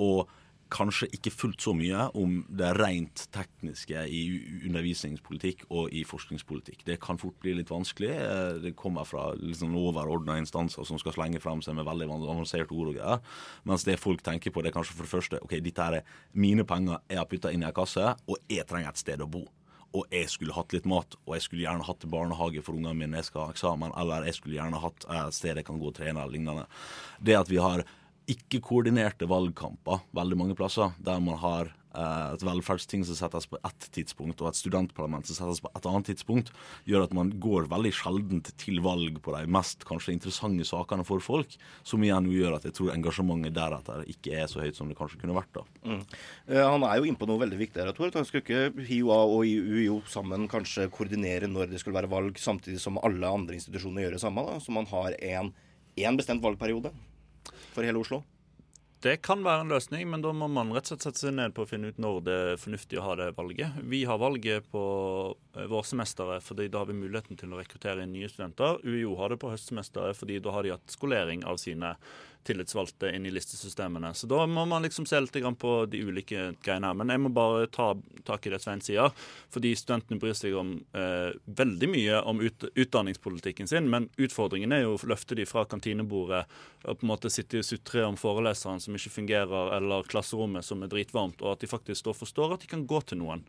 Og 0.00 0.30
kanskje 0.70 1.08
ikke 1.14 1.32
fullt 1.34 1.64
så 1.64 1.72
mye 1.74 2.06
om 2.18 2.40
det 2.58 2.70
rent 2.78 3.24
tekniske 3.34 4.04
i 4.06 4.20
undervisningspolitikk 4.68 5.66
og 5.68 5.90
i 5.96 6.04
forskningspolitikk. 6.06 6.84
Det 6.86 7.00
kan 7.02 7.18
fort 7.20 7.36
bli 7.42 7.56
litt 7.58 7.72
vanskelig. 7.72 8.12
Eh, 8.14 8.60
det 8.64 8.76
kommer 8.78 9.08
fra 9.08 9.30
liksom 9.34 9.74
overordna 9.78 10.38
instanser 10.40 10.86
som 10.86 11.00
skal 11.02 11.16
slenge 11.16 11.42
frem 11.42 11.62
seg 11.64 11.76
med 11.78 11.88
veldig 11.88 12.10
avanserte 12.20 12.74
ord 12.76 12.92
og 12.92 13.00
greier. 13.00 13.38
Mens 13.68 13.86
det 13.86 14.00
folk 14.00 14.22
tenker 14.26 14.54
på, 14.54 14.62
det 14.62 14.70
er 14.70 14.78
kanskje 14.78 14.96
for 14.96 15.08
det 15.08 15.14
første 15.14 15.42
OK, 15.44 15.58
dette 15.64 15.88
er 15.90 16.04
mine 16.32 16.66
penger 16.68 17.00
jeg 17.10 17.18
har 17.18 17.30
putta 17.30 17.52
inn 17.52 17.66
i 17.66 17.70
en 17.70 17.76
kasse, 17.76 18.14
og 18.26 18.38
jeg 18.50 18.68
trenger 18.70 18.94
et 18.94 19.02
sted 19.02 19.26
å 19.26 19.30
bo 19.30 19.48
og 19.96 20.12
jeg 20.14 20.28
skulle 20.30 20.54
hatt 20.54 20.74
litt 20.74 20.86
mat, 20.88 21.16
og 21.26 21.34
jeg 21.34 21.44
skulle 21.46 21.64
gjerne 21.64 21.86
hatt 21.86 22.06
barnehage 22.12 22.62
for 22.62 22.78
ungene 22.78 22.94
mine 22.98 23.18
jeg 23.18 23.30
skal 23.30 23.48
ha 23.48 23.54
eksamen, 23.54 23.94
eller 23.98 24.28
jeg 24.28 24.38
skulle 24.38 24.58
gjerne 24.58 24.82
hatt 24.82 25.06
et 25.06 25.16
eh, 25.16 25.32
sted 25.34 25.58
jeg 25.58 25.66
kan 25.66 25.80
gå 25.80 25.90
og 25.90 25.96
trene, 25.96 26.20
eller 26.20 26.34
lignende. 26.36 26.66
Det 27.18 27.38
at 27.38 27.50
vi 27.50 27.58
har 27.62 27.82
ikke-koordinerte 28.30 29.26
valgkamper 29.30 30.04
veldig 30.14 30.38
mange 30.38 30.56
plasser, 30.58 30.94
der 31.02 31.22
man 31.24 31.40
har 31.42 31.72
et 31.90 32.44
velferdsting 32.46 33.02
som 33.06 33.16
settes 33.18 33.48
på 33.50 33.58
ett 33.66 33.86
tidspunkt, 33.94 34.40
og 34.42 34.50
et 34.50 34.58
studentparlament 34.58 35.26
som 35.26 35.38
settes 35.38 35.62
på 35.64 35.70
et 35.74 35.88
annet 35.90 36.10
tidspunkt, 36.12 36.52
gjør 36.88 37.06
at 37.06 37.14
man 37.16 37.32
går 37.42 37.66
veldig 37.70 37.92
sjeldent 37.96 38.52
til 38.60 38.80
valg 38.84 39.18
på 39.24 39.34
de 39.34 39.50
mest 39.50 39.84
kanskje 39.88 40.14
interessante 40.14 40.66
sakene 40.68 41.06
for 41.06 41.22
folk, 41.24 41.56
som 41.86 42.02
igjen 42.04 42.30
gjør 42.30 42.58
at 42.58 42.68
jeg 42.68 42.76
tror 42.78 42.92
engasjementet 42.94 43.56
deretter 43.56 44.06
ikke 44.10 44.38
er 44.38 44.50
så 44.50 44.62
høyt 44.62 44.78
som 44.78 44.90
det 44.90 44.98
kanskje 44.98 45.20
kunne 45.22 45.36
vært. 45.36 45.52
da. 45.56 45.64
Mm. 45.84 46.02
Uh, 46.50 46.64
han 46.76 46.86
er 46.86 47.00
jo 47.00 47.10
inne 47.10 47.20
på 47.20 47.30
noe 47.30 47.42
veldig 47.42 47.60
viktig 47.60 47.82
her, 47.82 47.92
Tor. 47.96 48.14
Han 48.14 48.28
skulle 48.28 48.44
ikke 48.44 48.86
HiOA 48.86 49.20
og 49.34 49.44
UiO 49.46 50.00
sammen 50.10 50.46
kanskje 50.50 50.90
koordinere 50.94 51.50
når 51.50 51.72
det 51.72 51.82
skulle 51.82 51.98
være 51.98 52.10
valg, 52.12 52.38
samtidig 52.40 52.82
som 52.82 53.00
alle 53.02 53.26
andre 53.26 53.58
institusjoner 53.58 54.06
gjør 54.06 54.18
det 54.18 54.24
samme? 54.24 54.46
da, 54.46 54.58
Så 54.62 54.74
man 54.74 54.86
har 54.90 55.16
én 55.20 56.18
bestemt 56.18 56.44
valgperiode 56.44 56.92
for 57.74 57.86
hele 57.86 58.00
Oslo? 58.00 58.22
Det 59.00 59.14
kan 59.24 59.40
være 59.40 59.62
en 59.64 59.70
løsning, 59.72 60.02
men 60.12 60.20
da 60.20 60.28
må 60.36 60.44
man 60.52 60.74
rett 60.76 60.84
og 60.84 60.90
slett 60.90 61.06
sette 61.06 61.22
seg 61.22 61.32
ned 61.32 61.54
på 61.56 61.64
å 61.64 61.68
finne 61.68 61.88
ut 61.88 62.00
når 62.04 62.18
det 62.26 62.34
er 62.50 62.58
fornuftig 62.60 62.98
å 63.00 63.04
ha 63.06 63.14
det 63.16 63.30
valget. 63.38 63.78
Vi 63.88 64.02
har 64.04 64.20
valget 64.20 64.66
på 64.68 64.82
eh, 65.56 65.64
vårsemesteret 65.72 66.44
fordi 66.44 66.66
da 66.68 66.82
har 66.82 66.90
vi 66.90 66.98
muligheten 66.98 67.40
til 67.40 67.54
å 67.54 67.62
rekruttere 67.62 68.04
inn 68.04 68.12
nye 68.12 68.28
studenter. 68.28 68.76
UiO 68.84 69.14
har 69.16 69.32
det 69.32 69.38
på 69.40 69.54
høstsemesteret 69.54 70.18
fordi 70.18 70.36
da 70.44 70.52
har 70.52 70.68
de 70.68 70.74
hatt 70.74 70.92
skolering 70.92 71.46
av 71.48 71.56
sine 71.62 71.94
tillitsvalgte 72.44 73.10
inn 73.14 73.26
i 73.26 73.30
listesystemene. 73.30 74.14
Så 74.14 74.26
da 74.30 74.46
må 74.46 74.64
man 74.66 74.82
liksom 74.82 75.06
se 75.06 75.20
litt 75.20 75.36
på 75.58 75.72
de 75.90 76.00
ulike 76.02 76.50
greiene 76.64 76.90
her. 76.90 76.96
Men 76.96 77.12
jeg 77.12 77.22
må 77.24 77.32
bare 77.34 77.66
ta 77.72 77.92
tak 78.24 78.46
i 78.46 78.52
det 78.54 78.60
Svein 78.62 78.82
sier, 78.84 79.12
fordi 79.52 79.74
studentene 79.76 80.20
bryr 80.20 80.36
seg 80.36 80.56
om 80.56 80.72
eh, 80.96 81.30
veldig 81.44 81.90
mye 81.92 82.20
om 82.30 82.40
ut, 82.40 82.68
utdanningspolitikken 82.74 83.68
sin, 83.70 83.90
men 83.92 84.08
utfordringen 84.16 84.72
er 84.72 84.84
jo 84.84 84.96
å 84.96 85.10
løfte 85.12 85.38
de 85.38 85.46
fra 85.48 85.66
kantinebordet 85.68 86.44
og 86.84 87.00
på 87.00 87.06
en 87.06 87.12
måte 87.12 87.32
sitte 87.32 87.60
og 87.60 87.66
sutre 87.66 88.06
om 88.08 88.18
foreleseren 88.20 88.80
som 88.80 88.96
ikke 88.96 89.16
fungerer, 89.20 89.74
eller 89.76 90.08
klasserommet 90.08 90.66
som 90.66 90.84
er 90.84 90.92
dritvarmt, 90.92 91.42
og 91.44 91.56
at 91.56 91.64
de 91.64 91.70
faktisk 91.70 92.12
forstår 92.16 92.56
at 92.56 92.64
de 92.64 92.70
kan 92.70 92.86
gå 92.88 93.02
til 93.04 93.20
noen 93.20 93.44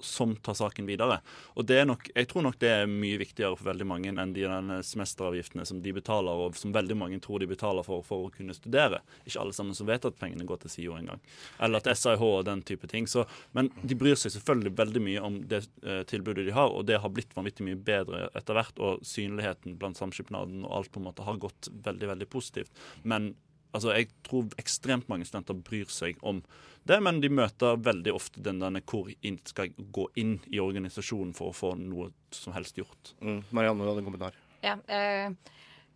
som 0.00 0.34
tar 0.36 0.56
saken 0.58 0.86
videre. 0.86 1.20
Og 1.54 1.66
det 1.66 1.78
er 1.80 1.86
nok, 1.88 2.08
Jeg 2.14 2.28
tror 2.28 2.42
nok 2.42 2.58
det 2.60 2.70
er 2.70 2.90
mye 2.90 3.18
viktigere 3.20 3.56
for 3.56 3.70
veldig 3.70 3.86
mange 3.86 4.12
enn 4.12 4.34
de 4.34 4.46
semesteravgiftene 4.84 5.66
som 5.66 5.80
de 5.82 5.92
betaler, 5.92 6.30
og 6.32 6.56
som 6.56 6.74
veldig 6.74 6.96
mange 6.96 7.20
tror 7.20 7.40
de 7.40 7.50
betaler 7.50 7.86
for 7.86 8.04
for 8.04 8.26
å 8.26 8.32
kunne 8.34 8.54
studere. 8.56 9.00
Ikke 9.24 9.40
alle 9.42 9.56
sammen 9.56 9.76
som 9.76 9.88
vet 9.88 10.04
at 10.04 10.18
pengene 10.18 10.46
går 10.48 10.62
til 10.64 10.72
SIO 10.74 10.98
engang. 10.98 11.22
Eller 11.62 11.84
til 11.84 11.96
SIH 11.96 12.24
og 12.26 12.44
den 12.48 12.62
type 12.66 12.88
ting. 12.90 13.08
Så, 13.10 13.26
men 13.56 13.70
de 13.82 13.98
bryr 13.98 14.18
seg 14.18 14.34
selvfølgelig 14.36 14.74
veldig 14.78 15.04
mye 15.08 15.24
om 15.24 15.40
det 15.50 15.64
eh, 15.84 16.02
tilbudet 16.10 16.46
de 16.48 16.56
har, 16.56 16.72
og 16.72 16.86
det 16.88 17.00
har 17.02 17.14
blitt 17.14 17.34
vanvittig 17.36 17.66
mye 17.68 17.80
bedre 17.80 18.28
etter 18.34 18.58
hvert. 18.58 18.78
Og 18.84 19.04
synligheten 19.06 19.78
blant 19.80 20.00
samskipnaden 20.00 20.64
og 20.66 20.78
alt 20.80 20.92
på 20.94 21.02
en 21.02 21.08
måte 21.08 21.26
har 21.26 21.40
gått 21.42 21.70
veldig, 21.84 22.12
veldig 22.14 22.30
positivt. 22.30 22.84
Men 23.02 23.34
Altså, 23.74 23.90
Jeg 23.96 24.12
tror 24.26 24.46
ekstremt 24.60 25.08
mange 25.10 25.26
studenter 25.26 25.58
bryr 25.58 25.90
seg 25.90 26.20
om 26.22 26.44
det, 26.84 27.00
men 27.00 27.20
de 27.22 27.30
møter 27.32 27.80
veldig 27.80 28.12
ofte 28.14 28.42
den 28.44 28.60
der 28.60 28.82
hvor 28.84 29.08
inn 29.24 29.40
skal 29.48 29.70
jeg 29.70 29.88
gå 29.94 30.06
inn 30.20 30.36
i 30.52 30.60
organisasjonen 30.62 31.32
for 31.36 31.50
å 31.50 31.56
få 31.56 31.74
noe 31.80 32.10
som 32.34 32.54
helst 32.56 32.78
gjort. 32.78 33.14
Mm. 33.24 33.40
Marianne, 33.56 33.80
du 33.80 33.88
hadde 33.88 34.04
en 34.04 34.08
kommentar. 34.10 34.36
Ja, 34.64 34.76
eh, 34.92 35.32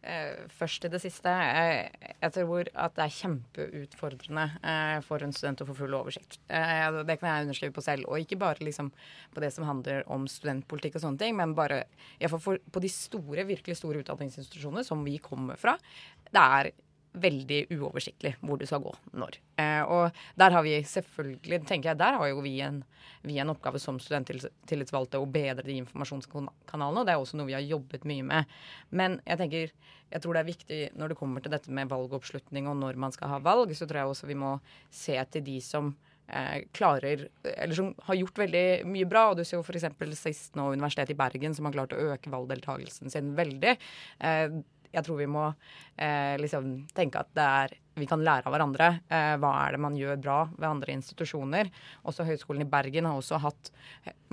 eh, 0.00 0.48
først 0.56 0.80
til 0.80 0.92
det 0.94 1.02
siste. 1.04 1.28
Eh, 1.28 2.08
jeg 2.22 2.34
tror 2.38 2.72
at 2.72 2.96
det 2.96 3.04
er 3.04 3.16
kjempeutfordrende 3.18 4.46
eh, 4.62 4.96
for 5.04 5.24
en 5.24 5.36
student 5.36 5.60
å 5.60 5.68
få 5.68 5.76
full 5.82 6.00
oversikt. 6.00 6.40
Eh, 6.48 7.02
det 7.04 7.18
kan 7.20 7.34
jeg 7.34 7.48
underskrive 7.50 7.76
på 7.76 7.84
selv. 7.84 8.08
Og 8.08 8.24
ikke 8.24 8.40
bare 8.40 8.64
liksom, 8.64 8.90
på 9.36 9.44
det 9.44 9.52
som 9.52 9.68
handler 9.68 10.08
om 10.08 10.24
studentpolitikk 10.24 10.96
og 10.96 11.04
sånne 11.04 11.20
ting, 11.20 11.36
men 11.36 11.56
bare 11.58 11.84
for, 12.32 12.56
på 12.56 12.84
de 12.84 12.92
store, 12.96 13.44
virkelig 13.48 13.76
store 13.82 14.00
utdanningsinstitusjonene 14.06 14.88
som 14.88 15.04
vi 15.04 15.20
kommer 15.20 15.60
fra. 15.60 15.76
Det 16.32 16.48
er 16.48 16.72
veldig 17.22 17.60
uoversiktlig 17.74 18.34
hvor 18.40 18.60
du 18.60 18.64
skal 18.68 18.82
gå 18.84 18.92
når. 19.18 19.38
Eh, 19.60 19.82
og 19.84 20.16
der 20.40 20.54
har 20.54 20.64
vi 20.66 20.76
selvfølgelig, 20.86 21.60
tenker 21.68 21.92
jeg, 21.92 22.00
der 22.00 22.18
har 22.20 22.30
jo 22.30 22.42
vi 22.44 22.56
en, 22.64 22.82
vi 23.26 23.38
en 23.42 23.52
oppgave 23.52 23.80
som 23.82 24.00
studenttillitsvalgte 24.02 25.20
å 25.20 25.28
bedre 25.28 25.66
de 25.66 25.78
informasjonskanalene, 25.82 27.02
og 27.02 27.06
det 27.06 27.14
er 27.14 27.22
også 27.22 27.38
noe 27.38 27.50
vi 27.50 27.56
har 27.58 27.66
jobbet 27.66 28.06
mye 28.08 28.26
med. 28.26 28.58
Men 28.90 29.18
jeg 29.24 29.42
tenker, 29.42 29.72
jeg 30.08 30.24
tror 30.24 30.36
det 30.36 30.42
er 30.42 30.52
viktig 30.52 30.82
når 30.98 31.12
det 31.12 31.20
kommer 31.20 31.44
til 31.44 31.52
dette 31.52 31.72
med 31.74 31.90
valgoppslutning 31.92 32.68
og 32.70 32.78
når 32.80 33.00
man 33.00 33.14
skal 33.14 33.34
ha 33.34 33.40
valg, 33.44 33.74
så 33.76 33.88
tror 33.88 34.02
jeg 34.02 34.14
også 34.14 34.30
vi 34.30 34.38
må 34.38 34.54
se 34.94 35.18
til 35.34 35.44
de 35.44 35.58
som 35.64 35.92
eh, 36.28 36.64
klarer, 36.76 37.28
eller 37.44 37.74
som 37.76 37.92
har 38.08 38.20
gjort 38.20 38.40
veldig 38.44 38.64
mye 38.88 39.08
bra. 39.10 39.28
og 39.30 39.38
Du 39.40 39.44
ser 39.44 39.58
jo 39.58 39.66
f.eks. 39.66 39.88
sist 40.20 40.58
nå 40.58 40.70
Universitetet 40.72 41.14
i 41.16 41.18
Bergen, 41.18 41.56
som 41.56 41.68
har 41.68 41.76
klart 41.76 41.96
å 41.96 42.02
øke 42.14 42.32
valgdeltakelsen 42.32 43.12
sin 43.12 43.34
veldig. 43.38 43.76
Eh, 44.88 44.96
jeg 44.96 45.04
tror 45.04 45.18
vi 45.20 45.28
må 45.30 45.44
eh, 45.96 46.34
liksom 46.40 46.88
tenke 46.96 47.20
at 47.20 47.30
det 47.36 47.44
er, 47.44 47.74
vi 47.98 48.06
kan 48.08 48.22
lære 48.24 48.48
av 48.48 48.54
hverandre. 48.54 48.88
Eh, 49.10 49.34
hva 49.40 49.52
er 49.64 49.74
det 49.74 49.82
man 49.82 49.96
gjør 49.98 50.20
bra 50.22 50.38
ved 50.54 50.68
andre 50.68 50.94
institusjoner? 50.96 51.70
Også 52.08 52.26
Høgskolen 52.28 52.64
i 52.64 52.70
Bergen 52.70 53.08
har 53.08 53.18
også 53.18 53.40
hatt 53.42 53.72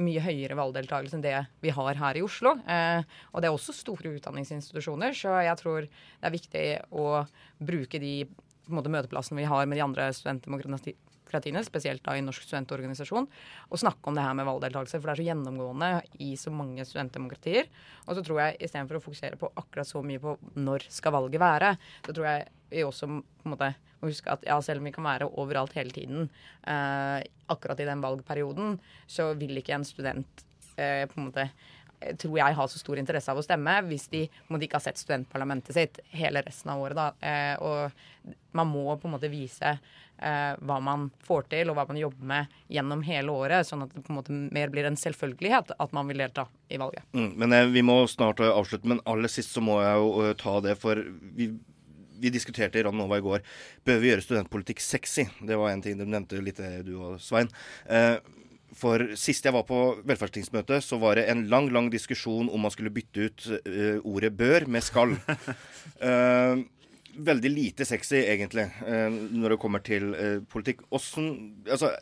mye 0.01 0.23
høyere 0.23 0.57
valgdeltakelse 0.59 1.19
enn 1.19 1.25
det 1.25 1.37
vi 1.63 1.73
har 1.75 2.01
her 2.01 2.19
i 2.19 2.25
Oslo. 2.25 2.55
Eh, 2.67 3.01
og 3.33 3.41
det 3.41 3.49
er 3.49 3.55
også 3.55 3.75
store 3.75 4.15
utdanningsinstitusjoner, 4.17 5.15
så 5.17 5.39
jeg 5.45 5.61
tror 5.61 5.87
det 5.87 6.29
er 6.29 6.35
viktig 6.35 6.67
å 6.95 7.25
bruke 7.59 8.01
de 8.01 8.17
måte, 8.71 8.89
møteplassene 8.89 9.43
vi 9.43 9.49
har 9.49 9.67
med 9.69 9.77
de 9.77 9.85
andre 9.85 10.09
studentdemokrati 10.15 10.95
demokratiene, 11.25 11.63
spesielt 11.63 12.03
da 12.05 12.15
i 12.15 12.23
Norsk 12.23 12.45
studentorganisasjon, 12.45 13.27
å 13.69 13.77
snakke 13.77 14.09
om 14.09 14.15
det 14.15 14.23
her 14.23 14.35
med 14.37 14.45
valgdeltakelse. 14.45 14.99
For 14.99 15.09
det 15.09 15.15
er 15.15 15.21
så 15.21 15.29
gjennomgående 15.29 15.89
i 16.21 16.35
så 16.37 16.51
mange 16.51 16.85
studentdemokratier. 16.85 17.67
Og 18.05 18.15
så 18.15 18.23
tror 18.23 18.41
jeg 18.41 18.59
istedenfor 18.61 18.99
å 18.99 19.03
fokusere 19.03 19.39
på 19.39 19.51
akkurat 19.55 19.87
så 19.87 20.03
mye 20.05 20.21
på 20.21 20.37
når 20.55 20.87
skal 20.89 21.15
valget 21.15 21.41
være, 21.41 21.75
så 22.05 22.13
tror 22.13 22.29
jeg 22.29 22.47
vi 22.69 22.83
også 22.83 23.07
på 23.07 23.45
en 23.45 23.53
måte 23.53 23.73
må 24.01 24.09
huske 24.09 24.31
at 24.31 24.43
ja, 24.45 24.57
selv 24.61 24.81
om 24.81 24.89
vi 24.89 24.93
kan 24.93 25.05
være 25.05 25.29
overalt 25.39 25.73
hele 25.77 25.93
tiden, 25.93 26.27
eh, 26.67 27.21
akkurat 27.49 27.79
i 27.79 27.87
den 27.87 28.03
valgperioden, 28.03 28.77
så 29.07 29.31
vil 29.39 29.57
ikke 29.61 29.77
en 29.77 29.87
student 29.87 30.45
eh, 30.77 31.05
på 31.07 31.17
en 31.17 31.29
måte 31.29 31.47
tror 32.21 32.37
jeg 32.39 32.57
har 32.57 32.71
så 32.71 32.79
stor 32.79 32.99
interesse 33.01 33.31
av 33.31 33.39
å 33.39 33.45
stemme 33.45 33.75
hvis 33.89 34.07
de 34.13 34.25
de 34.55 34.67
ikke 34.67 34.79
har 34.79 34.85
sett 34.85 35.01
studentparlamentet 35.01 35.75
sitt 35.75 35.99
hele 36.15 36.41
resten 36.45 36.71
av 36.71 36.81
året. 36.81 36.97
Da. 36.97 37.07
Eh, 37.19 37.55
og 37.59 38.35
man 38.55 38.71
må 38.71 38.87
på 38.97 39.09
en 39.09 39.15
måte 39.15 39.29
vise 39.31 39.75
eh, 39.75 40.53
hva 40.55 40.79
man 40.83 41.09
får 41.27 41.49
til 41.51 41.71
og 41.71 41.77
hva 41.77 41.85
man 41.89 41.99
jobber 41.99 42.31
med 42.31 42.57
gjennom 42.71 43.03
hele 43.05 43.35
året, 43.35 43.67
sånn 43.67 43.85
at 43.85 43.93
det 43.93 44.05
på 44.05 44.13
en 44.13 44.19
måte 44.21 44.35
mer 44.35 44.73
blir 44.73 44.87
en 44.87 44.99
selvfølgelighet 44.99 45.75
at 45.77 45.95
man 45.95 46.09
vil 46.11 46.23
delta 46.23 46.47
i 46.69 46.79
valget. 46.81 47.05
Mm, 47.13 47.31
men 47.41 47.55
eh, 47.57 47.69
vi 47.75 47.85
må 47.85 48.01
snart 48.11 48.43
avslutte. 48.45 48.89
Men 48.89 49.03
aller 49.05 49.31
sist 49.31 49.55
så 49.55 49.63
må 49.63 49.81
jeg 49.83 50.01
jo 50.01 50.35
ta 50.41 50.59
det, 50.65 50.77
for 50.81 51.01
vi 51.35 51.53
vi 52.19 52.29
diskuterte 52.31 52.79
i 52.79 52.83
Radionova 52.85 53.17
i 53.19 53.23
går. 53.25 53.41
Bør 53.85 53.97
vi 54.01 54.07
gjøre 54.07 54.23
studentpolitikk 54.23 54.79
sexy? 54.79 55.27
Det 55.43 55.57
var 55.59 55.73
en 55.73 55.83
ting 55.83 55.97
du 55.99 56.05
nevnte 56.07 56.39
litt, 56.43 56.61
du 56.87 56.93
og 56.95 57.19
Svein. 57.21 57.49
Eh, 57.91 58.15
for 58.75 59.03
sist 59.19 59.45
jeg 59.47 59.55
var 59.55 59.65
på 59.67 59.79
velferdstingsmøte, 60.07 60.81
så 60.83 60.99
var 61.01 61.15
det 61.19 61.29
en 61.31 61.45
lang 61.51 61.69
lang 61.73 61.89
diskusjon 61.93 62.49
om 62.51 62.65
man 62.65 62.73
skulle 62.73 62.93
bytte 62.93 63.27
ut 63.27 63.47
uh, 63.67 63.99
ordet 64.03 64.33
'bør' 64.35 64.67
med 64.67 64.83
'skal'. 64.83 65.15
Uh, 66.03 66.63
veldig 67.29 67.49
lite 67.51 67.85
sexy, 67.87 68.19
egentlig, 68.27 68.67
uh, 68.83 69.07
når 69.09 69.55
det 69.55 69.59
kommer 69.59 69.79
til 69.79 70.11
politikk. 70.51 70.83
Åssen 70.91 71.63
Altså 71.71 71.95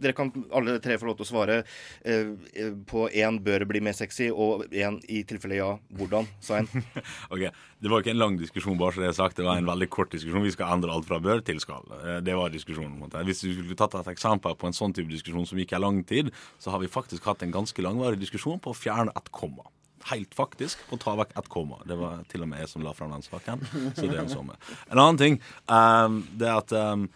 dere 0.00 0.14
kan 0.16 0.30
alle 0.54 0.78
tre 0.82 0.98
få 1.00 1.08
lov 1.08 1.18
til 1.18 1.26
å 1.26 1.28
svare 1.28 1.58
eh, 2.04 2.32
eh 2.54 2.72
på 2.86 3.06
én 3.08 3.38
bør 3.42 3.66
bli 3.68 3.80
mer 3.84 3.96
sexy, 3.96 4.28
og 4.30 4.66
én 4.72 4.98
i 5.08 5.22
tilfelle 5.28 5.58
ja, 5.58 5.70
hvordan? 5.98 6.28
Svein? 6.40 6.68
ok, 7.32 7.46
Det 7.80 7.92
var 7.92 8.02
ikke 8.02 8.14
en 8.14 8.20
lang 8.20 8.38
diskusjon, 8.40 8.78
bare 8.80 8.96
så 8.96 9.04
det 9.04 9.10
er 9.10 9.16
sagt. 9.18 9.36
Det 9.36 9.46
var 9.46 9.60
en 9.60 9.68
veldig 9.68 9.88
kort 9.92 10.12
diskusjon. 10.12 10.44
Vi 10.44 10.54
skal 10.54 10.72
endre 10.76 10.92
alt 10.92 11.08
fra 11.08 11.20
bør 11.20 11.42
til 11.44 11.60
skal. 11.60 11.84
Eh, 12.00 12.20
det 12.24 12.36
var 12.36 12.52
diskusjonen. 12.52 13.08
Hvis 13.28 13.44
vi 13.44 13.54
skulle 13.56 13.78
tatt 13.78 13.98
et 14.00 14.12
eksempel 14.14 14.56
på 14.56 14.68
en 14.68 14.76
sånn 14.76 14.94
type 14.96 15.12
diskusjon 15.12 15.48
som 15.48 15.60
gikk 15.60 15.76
i 15.76 15.82
lang 15.82 16.02
tid, 16.08 16.32
så 16.58 16.74
har 16.74 16.82
vi 16.82 16.92
faktisk 16.92 17.26
hatt 17.28 17.44
en 17.44 17.54
ganske 17.54 17.84
langvarig 17.84 18.20
diskusjon 18.20 18.60
på 18.62 18.72
å 18.72 18.78
fjerne 18.78 19.14
et 19.16 19.32
komma 19.34 19.68
helt 20.10 20.34
faktisk 20.36 20.82
å 20.94 20.98
ta 21.00 21.16
vekk 21.18 21.36
ett 21.38 21.48
komma. 21.52 21.80
Det 21.88 21.98
var 21.98 22.22
til 22.30 22.44
og 22.44 22.50
med 22.50 22.62
jeg 22.62 22.70
som 22.70 22.84
la 22.86 22.92
fram 22.96 23.14
den 23.14 23.24
saken. 23.26 23.62
Så 23.96 24.06
det 24.06 24.14
er 24.14 24.24
en 24.24 24.30
sånn. 24.32 24.52
En 24.90 25.00
annen 25.00 25.20
ting 25.20 25.38
um, 25.66 26.20
det 26.38 26.46
er 26.50 26.60
at 26.60 26.74
um, 26.76 27.08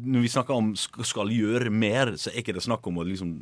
når 0.00 0.24
vi 0.24 0.30
snakker 0.32 0.56
om 0.56 0.70
skal 0.76 1.32
gjøre 1.32 1.72
mer, 1.72 2.14
så 2.18 2.30
er 2.30 2.40
ikke 2.40 2.54
det 2.56 2.64
snakk 2.64 2.86
om 2.88 3.00
å 3.00 3.04
liksom 3.06 3.34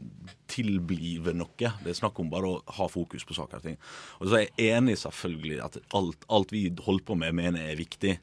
tilblive 0.51 1.35
noe. 1.37 1.70
Det 1.85 1.92
er 1.92 1.98
snakk 1.98 2.18
om 2.20 2.31
bare 2.33 2.51
å 2.51 2.59
ha 2.79 2.88
fokus 2.90 3.27
på 3.27 3.37
saker 3.37 3.61
og 3.61 3.68
ting. 3.68 3.79
Og 4.18 4.29
så 4.29 4.40
er 4.40 4.44
jeg 4.46 4.74
enig 4.74 4.98
selvfølgelig 5.01 5.61
at 5.64 5.79
alt, 5.96 6.27
alt 6.33 6.55
vi 6.55 6.66
holder 6.72 7.07
på 7.07 7.18
med, 7.20 7.37
mener 7.38 7.62
er 7.62 7.79
viktig. 7.79 8.16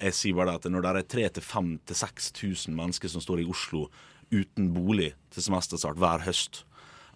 Jeg 0.00 0.16
sier 0.16 0.38
bare 0.38 0.56
at 0.56 0.68
når 0.70 0.86
det 0.86 0.92
er 0.92 1.10
3000-5000-6000 1.40 2.76
mennesker 2.76 3.12
som 3.12 3.24
står 3.24 3.42
i 3.42 3.50
Oslo 3.50 3.88
uten 4.30 4.70
bolig 4.72 5.12
til 5.34 5.44
semesterstart 5.44 5.98
hver 6.00 6.24
høst, 6.24 6.62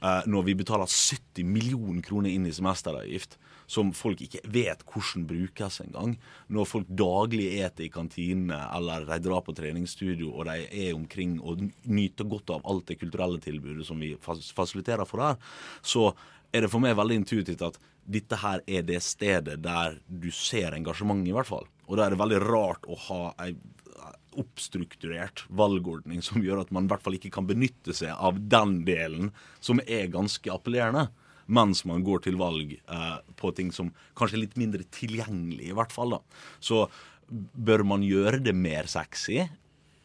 eh, 0.03 0.27
når 0.27 0.49
vi 0.51 0.59
betaler 0.59 0.91
70 0.91 1.47
millioner 1.47 2.03
kroner 2.05 2.35
inn 2.35 2.49
i 2.51 2.55
semesteravgift, 2.55 3.39
som 3.75 3.91
folk 3.97 4.23
ikke 4.25 4.43
vet 4.55 4.85
hvordan 4.89 5.27
brukes 5.31 5.81
engang. 5.85 6.15
Når 6.53 6.69
folk 6.71 6.91
daglig 6.91 7.49
eter 7.59 7.87
i 7.87 7.93
kantinene 7.93 8.61
eller 8.77 9.07
de 9.09 9.19
drar 9.25 9.43
på 9.47 9.55
treningsstudio 9.57 10.31
og 10.33 10.49
de 10.51 10.69
er 10.69 10.95
omkring 10.95 11.37
og 11.43 11.67
nyter 11.85 12.29
godt 12.31 12.55
av 12.55 12.65
alt 12.71 12.87
det 12.91 13.01
kulturelle 13.03 13.43
tilbudet 13.43 13.87
som 13.89 14.01
vi 14.01 14.15
fasiliterer 14.23 15.09
for 15.09 15.25
der, 15.25 15.43
så 15.83 16.13
er 16.55 16.65
det 16.65 16.71
for 16.71 16.83
meg 16.83 16.97
veldig 16.99 17.19
intuitivt 17.25 17.65
at 17.67 17.81
dette 18.05 18.39
her 18.39 18.61
er 18.69 18.85
det 18.87 19.01
stedet 19.03 19.57
der 19.65 19.97
du 20.07 20.29
ser 20.35 20.77
engasjement, 20.77 21.25
i 21.27 21.33
hvert 21.35 21.49
fall. 21.49 21.65
Og 21.89 21.97
da 21.97 22.07
er 22.07 22.15
det 22.15 22.21
veldig 22.21 22.43
rart 22.45 22.87
å 22.87 22.99
ha 23.09 23.23
ei 23.47 23.55
oppstrukturert 24.35 25.45
valgordning 25.55 26.23
som 26.25 26.43
gjør 26.43 26.65
at 26.65 26.73
man 26.75 26.87
i 26.87 26.91
hvert 26.91 27.05
fall 27.05 27.17
ikke 27.19 27.33
kan 27.37 27.47
benytte 27.49 27.95
seg 27.97 28.15
av 28.15 28.41
den 28.51 28.81
delen 28.87 29.31
som 29.63 29.83
er 29.87 30.11
ganske 30.13 30.51
appellerende, 30.51 31.07
mens 31.47 31.85
man 31.89 32.05
går 32.07 32.25
til 32.27 32.39
valg 32.41 32.77
eh, 32.77 33.19
på 33.41 33.53
ting 33.57 33.73
som 33.75 33.93
kanskje 34.19 34.39
er 34.39 34.45
litt 34.47 34.57
mindre 34.61 34.87
tilgjengelig, 34.95 35.71
i 35.71 35.77
hvert 35.77 35.93
fall. 35.95 36.17
da. 36.17 36.41
Så 36.65 36.87
bør 37.29 37.85
man 37.89 38.05
gjøre 38.07 38.43
det 38.45 38.55
mer 38.57 38.89
sexy? 38.91 39.43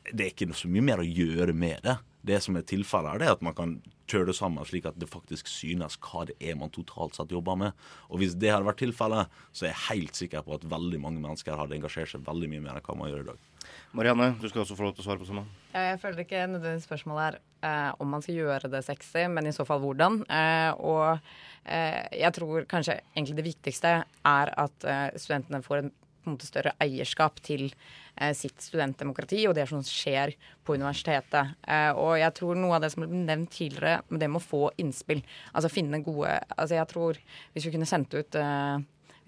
Det 0.09 0.25
er 0.25 0.33
ikke 0.33 0.57
så 0.57 0.71
mye 0.71 0.85
mer 0.85 1.03
å 1.03 1.07
gjøre 1.07 1.55
med 1.55 1.83
det. 1.85 1.99
Det 2.25 2.39
som 2.43 2.57
er 2.59 2.67
tilfellet, 2.67 3.23
er 3.23 3.37
at 3.37 3.43
man 3.45 3.55
kan 3.55 3.77
kjøre 4.09 4.31
det 4.31 4.35
sammen 4.39 4.65
slik 4.67 4.87
at 4.89 4.97
det 4.99 5.07
faktisk 5.09 5.47
synes 5.51 5.95
hva 6.03 6.25
det 6.27 6.35
er 6.41 6.57
man 6.59 6.73
totalt 6.73 7.15
sett 7.15 7.31
jobber 7.31 7.59
med. 7.59 7.85
Og 8.09 8.21
hvis 8.21 8.35
det 8.39 8.51
hadde 8.51 8.67
vært 8.67 8.81
tilfellet, 8.83 9.37
så 9.53 9.67
er 9.67 9.73
jeg 9.73 9.85
helt 9.87 10.19
sikker 10.19 10.43
på 10.45 10.57
at 10.57 10.67
veldig 10.67 10.99
mange 11.03 11.23
mennesker 11.23 11.57
hadde 11.59 11.77
engasjert 11.77 12.11
seg 12.15 12.25
veldig 12.27 12.51
mye 12.51 12.65
mer 12.65 12.79
enn 12.79 12.85
hva 12.89 12.97
man 12.99 13.11
gjør 13.13 13.23
i 13.23 13.29
dag. 13.31 13.48
Marianne, 13.97 14.33
du 14.41 14.49
skal 14.49 14.63
også 14.63 14.77
få 14.77 14.85
lov 14.85 14.95
til 14.95 15.03
å 15.03 15.07
svare 15.07 15.21
på 15.21 15.29
samme. 15.29 15.45
Jeg 15.73 16.01
føler 16.01 16.23
ikke 16.23 16.43
nødvendigvis 16.49 16.85
spørsmålet 16.87 17.23
er 17.25 17.39
eh, 17.69 17.93
om 18.01 18.11
man 18.13 18.23
skal 18.25 18.37
gjøre 18.39 18.71
det 18.73 18.83
sexy, 18.85 19.23
men 19.29 19.49
i 19.49 19.53
så 19.55 19.65
fall 19.67 19.81
hvordan. 19.83 20.21
Eh, 20.25 20.81
og 20.81 21.17
eh, 21.65 22.05
jeg 22.19 22.35
tror 22.37 22.67
kanskje 22.69 22.99
egentlig 23.15 23.39
det 23.39 23.47
viktigste 23.49 23.95
er 24.05 24.53
at 24.65 24.85
eh, 24.85 25.07
studentene 25.21 25.61
får 25.65 25.83
en, 25.83 25.91
en 26.25 26.35
måte 26.35 26.49
større 26.49 26.75
eierskap 26.81 27.41
til 27.45 27.67
eh, 27.69 28.33
sitt 28.37 28.61
studentdemokrati 28.61 29.41
og 29.49 29.57
det 29.57 29.65
som 29.69 29.81
skjer 29.85 30.35
på 30.65 30.77
universitetet. 30.77 31.55
Eh, 31.65 31.89
og 31.93 32.17
jeg 32.21 32.35
tror 32.37 32.59
noe 32.59 32.77
av 32.77 32.85
det 32.85 32.93
som 32.93 33.05
ble 33.05 33.23
nevnt 33.25 33.53
tidligere, 33.57 34.03
det 34.09 34.29
med 34.29 34.41
å 34.41 34.45
få 34.45 34.63
innspill, 34.81 35.25
altså 35.53 35.73
finne 35.73 36.01
gode 36.05 36.37
Altså 36.55 36.77
jeg 36.77 36.89
tror 36.93 37.19
hvis 37.53 37.69
vi 37.69 37.73
kunne 37.73 37.89
sendt 37.89 38.13
ut 38.17 38.41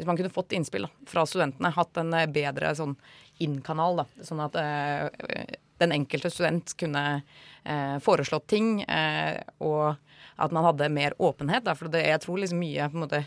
hvis 0.01 0.07
man 0.07 0.17
kunne 0.17 0.33
fått 0.33 0.55
innspill 0.57 0.87
da, 0.87 0.89
fra 1.05 1.27
studentene, 1.29 1.69
hatt 1.75 1.99
en 2.01 2.15
bedre 2.33 2.71
sånn 2.73 2.95
inn-kanal, 3.41 4.03
sånn 4.25 4.43
at 4.43 4.57
eh, 4.59 5.55
den 5.81 5.95
enkelte 5.95 6.31
student 6.31 6.75
kunne 6.79 7.03
eh, 7.17 7.97
foreslått 8.03 8.47
ting, 8.51 8.83
eh, 8.83 9.39
og 9.65 9.95
at 10.41 10.53
man 10.53 10.65
hadde 10.65 10.91
mer 10.93 11.15
åpenhet. 11.21 11.65
Da, 11.65 11.75
for 11.77 11.91
det, 11.93 12.03
jeg 12.07 12.21
tror 12.23 12.41
liksom 12.41 12.61
mye 12.61 12.87
på 12.89 12.99
en 12.99 13.07
måte, 13.07 13.25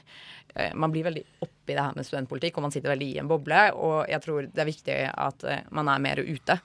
Man 0.78 0.92
blir 0.94 1.02
veldig 1.02 1.22
oppi 1.42 1.74
det 1.74 1.82
her 1.82 1.96
med 1.96 2.06
studentpolitikk, 2.06 2.54
og 2.56 2.62
man 2.62 2.70
sitter 2.70 2.92
veldig 2.92 3.06
i 3.10 3.16
en 3.18 3.26
boble. 3.26 3.62
Og 3.74 4.04
jeg 4.06 4.22
tror 4.22 4.46
det 4.46 4.60
er 4.62 4.68
viktig 4.68 4.98
at 5.10 5.42
man 5.74 5.88
er 5.90 6.02
mer 6.04 6.20
ute 6.22 6.60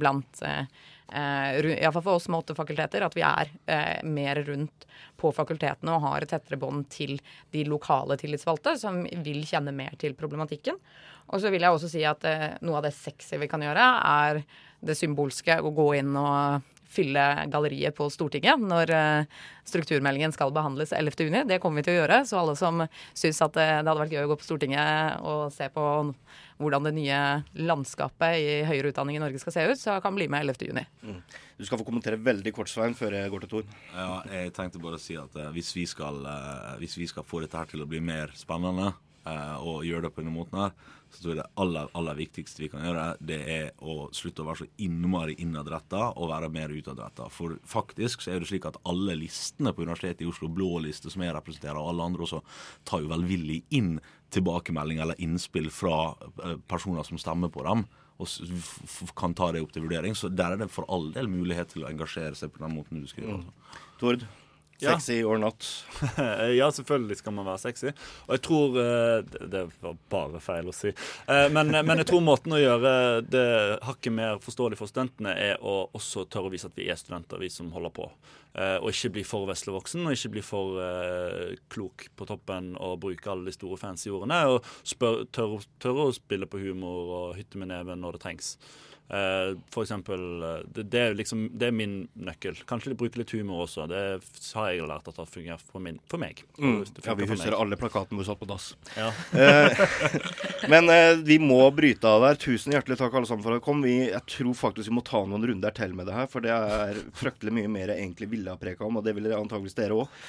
blant 0.00 0.40
Uh, 0.40 0.64
Iallfall 1.12 2.02
for 2.02 2.16
oss 2.16 2.28
med 2.32 2.40
åtte 2.40 2.56
fakulteter, 2.56 3.04
at 3.04 3.16
vi 3.16 3.24
er 3.26 3.50
uh, 3.52 4.04
mer 4.08 4.40
rundt 4.46 4.86
på 5.20 5.32
fakultetene 5.36 5.94
og 5.94 6.04
har 6.06 6.24
et 6.24 6.32
tettere 6.32 6.58
bånd 6.60 6.88
til 6.92 7.18
de 7.54 7.64
lokale 7.68 8.16
tillitsvalgte, 8.20 8.76
som 8.80 9.02
vil 9.04 9.44
kjenne 9.46 9.74
mer 9.76 9.98
til 10.00 10.16
problematikken. 10.18 10.78
Og 11.32 11.40
så 11.40 11.52
vil 11.52 11.64
jeg 11.64 11.76
også 11.76 11.90
si 11.92 12.04
at 12.08 12.24
uh, 12.24 12.46
noe 12.64 12.80
av 12.80 12.88
det 12.88 12.94
sexy 12.96 13.38
vi 13.42 13.50
kan 13.50 13.62
gjøre, 13.64 13.88
er 14.04 14.42
det 14.84 14.96
symbolske 14.98 15.60
å 15.60 15.72
gå 15.74 15.90
inn 16.00 16.16
og 16.20 16.64
fylle 16.90 17.24
galleriet 17.52 17.96
på 17.96 18.08
Stortinget 18.12 18.60
når 18.60 18.92
strukturmeldingen 19.66 20.34
skal 20.34 20.52
behandles 20.54 20.92
11.6. 20.92 21.44
Det 21.48 21.58
kommer 21.62 21.80
vi 21.80 21.86
til 21.88 21.96
å 21.96 22.02
gjøre. 22.02 22.20
Så 22.28 22.38
alle 22.40 22.56
som 22.58 22.84
syns 23.16 23.40
at 23.44 23.56
det 23.56 23.68
hadde 23.80 23.96
vært 23.98 24.14
gøy 24.14 24.26
å 24.26 24.32
gå 24.32 24.38
på 24.40 24.46
Stortinget 24.46 25.24
og 25.24 25.46
se 25.54 25.70
på 25.72 25.86
hvordan 26.62 26.86
det 26.86 26.92
nye 26.94 27.20
landskapet 27.66 28.38
i 28.38 28.50
høyere 28.68 28.92
utdanning 28.92 29.18
i 29.18 29.22
Norge 29.22 29.40
skal 29.42 29.54
se 29.56 29.64
ut, 29.72 29.80
så 29.80 29.96
kan 30.02 30.14
bli 30.14 30.28
med 30.30 30.46
11.6. 30.46 30.86
Mm. 31.02 31.20
Du 31.58 31.66
skal 31.66 31.80
få 31.80 31.86
kommentere 31.86 32.20
veldig 32.22 32.52
kort, 32.54 32.70
Svein, 32.70 32.94
før 32.98 33.16
jeg 33.18 33.32
går 33.32 33.44
til 33.44 33.52
Tor. 33.56 33.66
Ja, 33.94 34.20
jeg 34.30 34.54
tenkte 34.54 34.82
bare 34.82 34.98
å 34.98 35.02
si 35.02 35.18
at 35.18 35.34
uh, 35.38 35.50
hvis, 35.54 35.72
vi 35.76 35.86
skal, 35.90 36.22
hvis, 36.82 36.96
vi 37.00 37.08
skal, 37.10 37.26
få 37.26 37.42
dette 37.44 37.58
her 37.58 37.70
til 37.70 37.84
å 37.84 37.88
bli 37.90 38.02
mer 38.04 38.32
spennende, 38.38 38.92
og 39.24 39.84
gjøre 39.86 40.06
det 40.06 40.12
på 40.14 40.22
denne 40.22 40.34
måten 40.34 40.60
her, 40.60 40.74
så 41.14 41.22
tror 41.22 41.32
jeg 41.32 41.38
det 41.38 41.46
aller, 41.62 41.90
aller 41.94 42.18
viktigste 42.18 42.64
vi 42.64 42.68
kan 42.72 42.84
gjøre, 42.84 43.04
det 43.22 43.38
er 43.54 43.68
å 43.86 44.08
slutte 44.14 44.42
å 44.42 44.48
være 44.48 44.64
så 44.64 44.68
innmari 44.82 45.36
innadretta 45.44 46.10
og 46.18 46.30
være 46.32 46.50
mer 46.52 46.74
utadretta. 46.74 47.28
For 47.32 47.56
faktisk 47.68 48.24
så 48.24 48.34
er 48.34 48.42
det 48.42 48.50
slik 48.50 48.66
at 48.68 48.80
alle 48.88 49.16
listene 49.20 49.72
på 49.74 49.86
Universitetet 49.86 50.24
i 50.26 50.30
Oslo, 50.30 50.50
blå 50.52 50.82
liste 50.84 51.12
som 51.12 51.24
jeg 51.24 51.36
representerer, 51.36 51.78
og 51.78 51.92
alle 51.92 52.08
andre 52.10 52.26
også, 52.26 52.42
tar 52.88 53.04
jo 53.04 53.12
velvillig 53.14 53.62
inn 53.78 53.96
tilbakemelding 54.34 55.02
eller 55.04 55.20
innspill 55.22 55.70
fra 55.70 56.16
personer 56.70 57.06
som 57.06 57.20
stemmer 57.20 57.52
på 57.54 57.62
dem 57.66 57.86
og 58.22 59.10
kan 59.18 59.34
ta 59.34 59.50
det 59.52 59.62
opp 59.64 59.72
til 59.74 59.84
vurdering. 59.86 60.14
Så 60.14 60.30
der 60.30 60.54
er 60.54 60.62
det 60.62 60.70
for 60.70 60.86
all 60.92 61.10
del 61.14 61.26
mulighet 61.30 61.72
til 61.74 61.82
å 61.84 61.90
engasjere 61.90 62.36
seg 62.38 62.52
på 62.54 62.62
den 62.62 62.74
måten 62.76 63.02
du 63.02 63.10
skal 63.10 63.26
gjøre. 63.26 63.42
Mm. 63.42 63.78
Tord? 63.98 64.26
Sexy 64.80 65.22
or 65.22 65.38
not? 65.38 65.66
ja, 66.58 66.70
selvfølgelig 66.70 67.18
skal 67.20 67.34
man 67.36 67.46
være 67.46 67.62
sexy. 67.62 67.92
Og 68.26 68.36
jeg 68.36 68.42
tror 68.46 68.78
uh, 68.78 69.48
Det 69.50 69.64
var 69.82 69.98
bare 70.10 70.42
feil 70.42 70.70
å 70.70 70.74
si. 70.74 70.92
Uh, 71.28 71.46
men, 71.54 71.72
men, 71.74 72.00
jeg 72.02 72.08
tror 72.10 72.24
måten 72.24 72.56
å 72.56 72.60
gjøre 72.60 72.94
det 73.26 73.48
hakket 73.86 74.16
mer 74.16 74.40
forståelig 74.44 74.78
for 74.80 74.90
studentene, 74.90 75.34
er 75.34 75.60
å 75.62 75.84
også 75.94 76.26
tørre 76.30 76.50
å 76.50 76.54
vise 76.54 76.70
at 76.70 76.78
vi 76.78 76.88
er 76.90 76.98
studenter, 77.00 77.40
vi 77.40 77.52
som 77.52 77.72
holder 77.74 77.94
på. 77.94 78.08
Og 78.54 78.84
ikke 78.86 79.08
bli 79.16 79.22
for 79.26 79.48
veslevoksen 79.48 80.04
og 80.06 80.14
ikke 80.14 80.28
bli 80.36 80.42
for 80.46 80.76
klok 81.74 82.04
på 82.14 82.26
toppen 82.28 82.68
og 82.78 83.00
bruke 83.02 83.32
alle 83.32 83.48
de 83.48 83.54
store 83.56 83.80
fancy 83.80 84.12
ordene. 84.14 84.36
Og 84.46 84.62
tørre, 85.34 85.58
tørre 85.82 86.04
å 86.06 86.14
spille 86.14 86.46
på 86.46 86.60
humor 86.62 87.10
og 87.16 87.32
hytte 87.34 87.58
med 87.58 87.72
neven 87.72 87.98
når 88.04 88.14
det 88.14 88.22
trengs. 88.22 88.52
Uh, 89.04 89.58
for 89.70 89.82
eksempel, 89.82 90.42
eh, 90.42 90.60
det, 90.74 90.82
det, 90.82 91.00
er 91.00 91.14
liksom, 91.14 91.50
det 91.52 91.66
er 91.68 91.74
min 91.76 92.06
nøkkel. 92.16 92.56
Kanskje 92.64 92.94
de 92.94 92.96
bruker 92.96 93.20
litt 93.20 93.34
humor 93.36 93.66
også. 93.66 93.84
Det 93.90 93.98
har 94.56 94.70
jeg 94.72 94.86
lært 94.88 95.10
at 95.10 95.18
det 95.18 95.26
fungerer 95.28 95.60
for, 95.60 95.82
min, 95.84 95.98
for 96.08 96.22
meg. 96.22 96.40
Mm. 96.56 96.78
Ja, 97.04 97.16
Vi 97.18 97.26
husker 97.28 97.56
alle 97.58 97.76
plakatene 97.76 98.16
hvor 98.16 98.24
vi 98.24 98.28
satt 98.30 98.40
på 98.40 98.48
dass. 98.48 98.70
Ja. 98.96 99.10
uh, 99.36 99.82
men 100.72 100.88
vi 101.28 101.36
må 101.42 101.60
bryte 101.76 102.08
av 102.08 102.24
der. 102.24 102.38
Tusen 102.40 102.72
hjertelig 102.72 102.96
takk 103.00 103.18
alle 103.18 103.28
sammen 103.28 103.44
for 103.44 103.52
at 103.52 103.60
dere 103.60 103.66
kom. 103.66 103.82
Vi, 103.84 103.92
jeg 104.08 104.24
tror 104.36 104.56
faktisk 104.56 104.88
vi 104.88 104.96
må 104.96 105.04
ta 105.04 105.20
noen 105.28 105.44
runder 105.50 105.74
til 105.76 105.92
med 105.98 106.08
det 106.08 106.16
her, 106.16 106.30
for 106.32 106.44
det 106.44 106.54
er 106.54 107.02
fryktelig 107.18 107.52
mye 107.58 107.72
mer 107.74 107.92
jeg 107.92 108.06
egentlig 108.06 108.30
ville 108.32 108.54
ha 108.54 108.60
preka 108.60 108.86
om, 108.88 109.02
og 109.02 109.04
det 109.04 109.12
vil 109.18 109.28
antageligvis 109.36 109.76
dere 109.76 109.98
òg. 110.00 110.22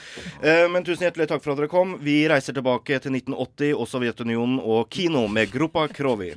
men 0.73 0.83
tusen 0.83 1.07
hjertelig 1.07 1.29
takk 1.31 1.45
for 1.45 1.53
at 1.53 1.63
dere 1.63 1.71
kom. 1.71 1.95
Vi 2.03 2.17
reiser 2.29 2.57
tilbake 2.57 2.99
til 2.99 3.15
1980 3.15 3.71
og 3.71 3.87
Sovjetunionen 3.89 4.59
og 4.59 4.91
kino 4.91 5.23
med 5.31 5.53
Gruppa 5.55 5.87
Krovi. 5.95 6.33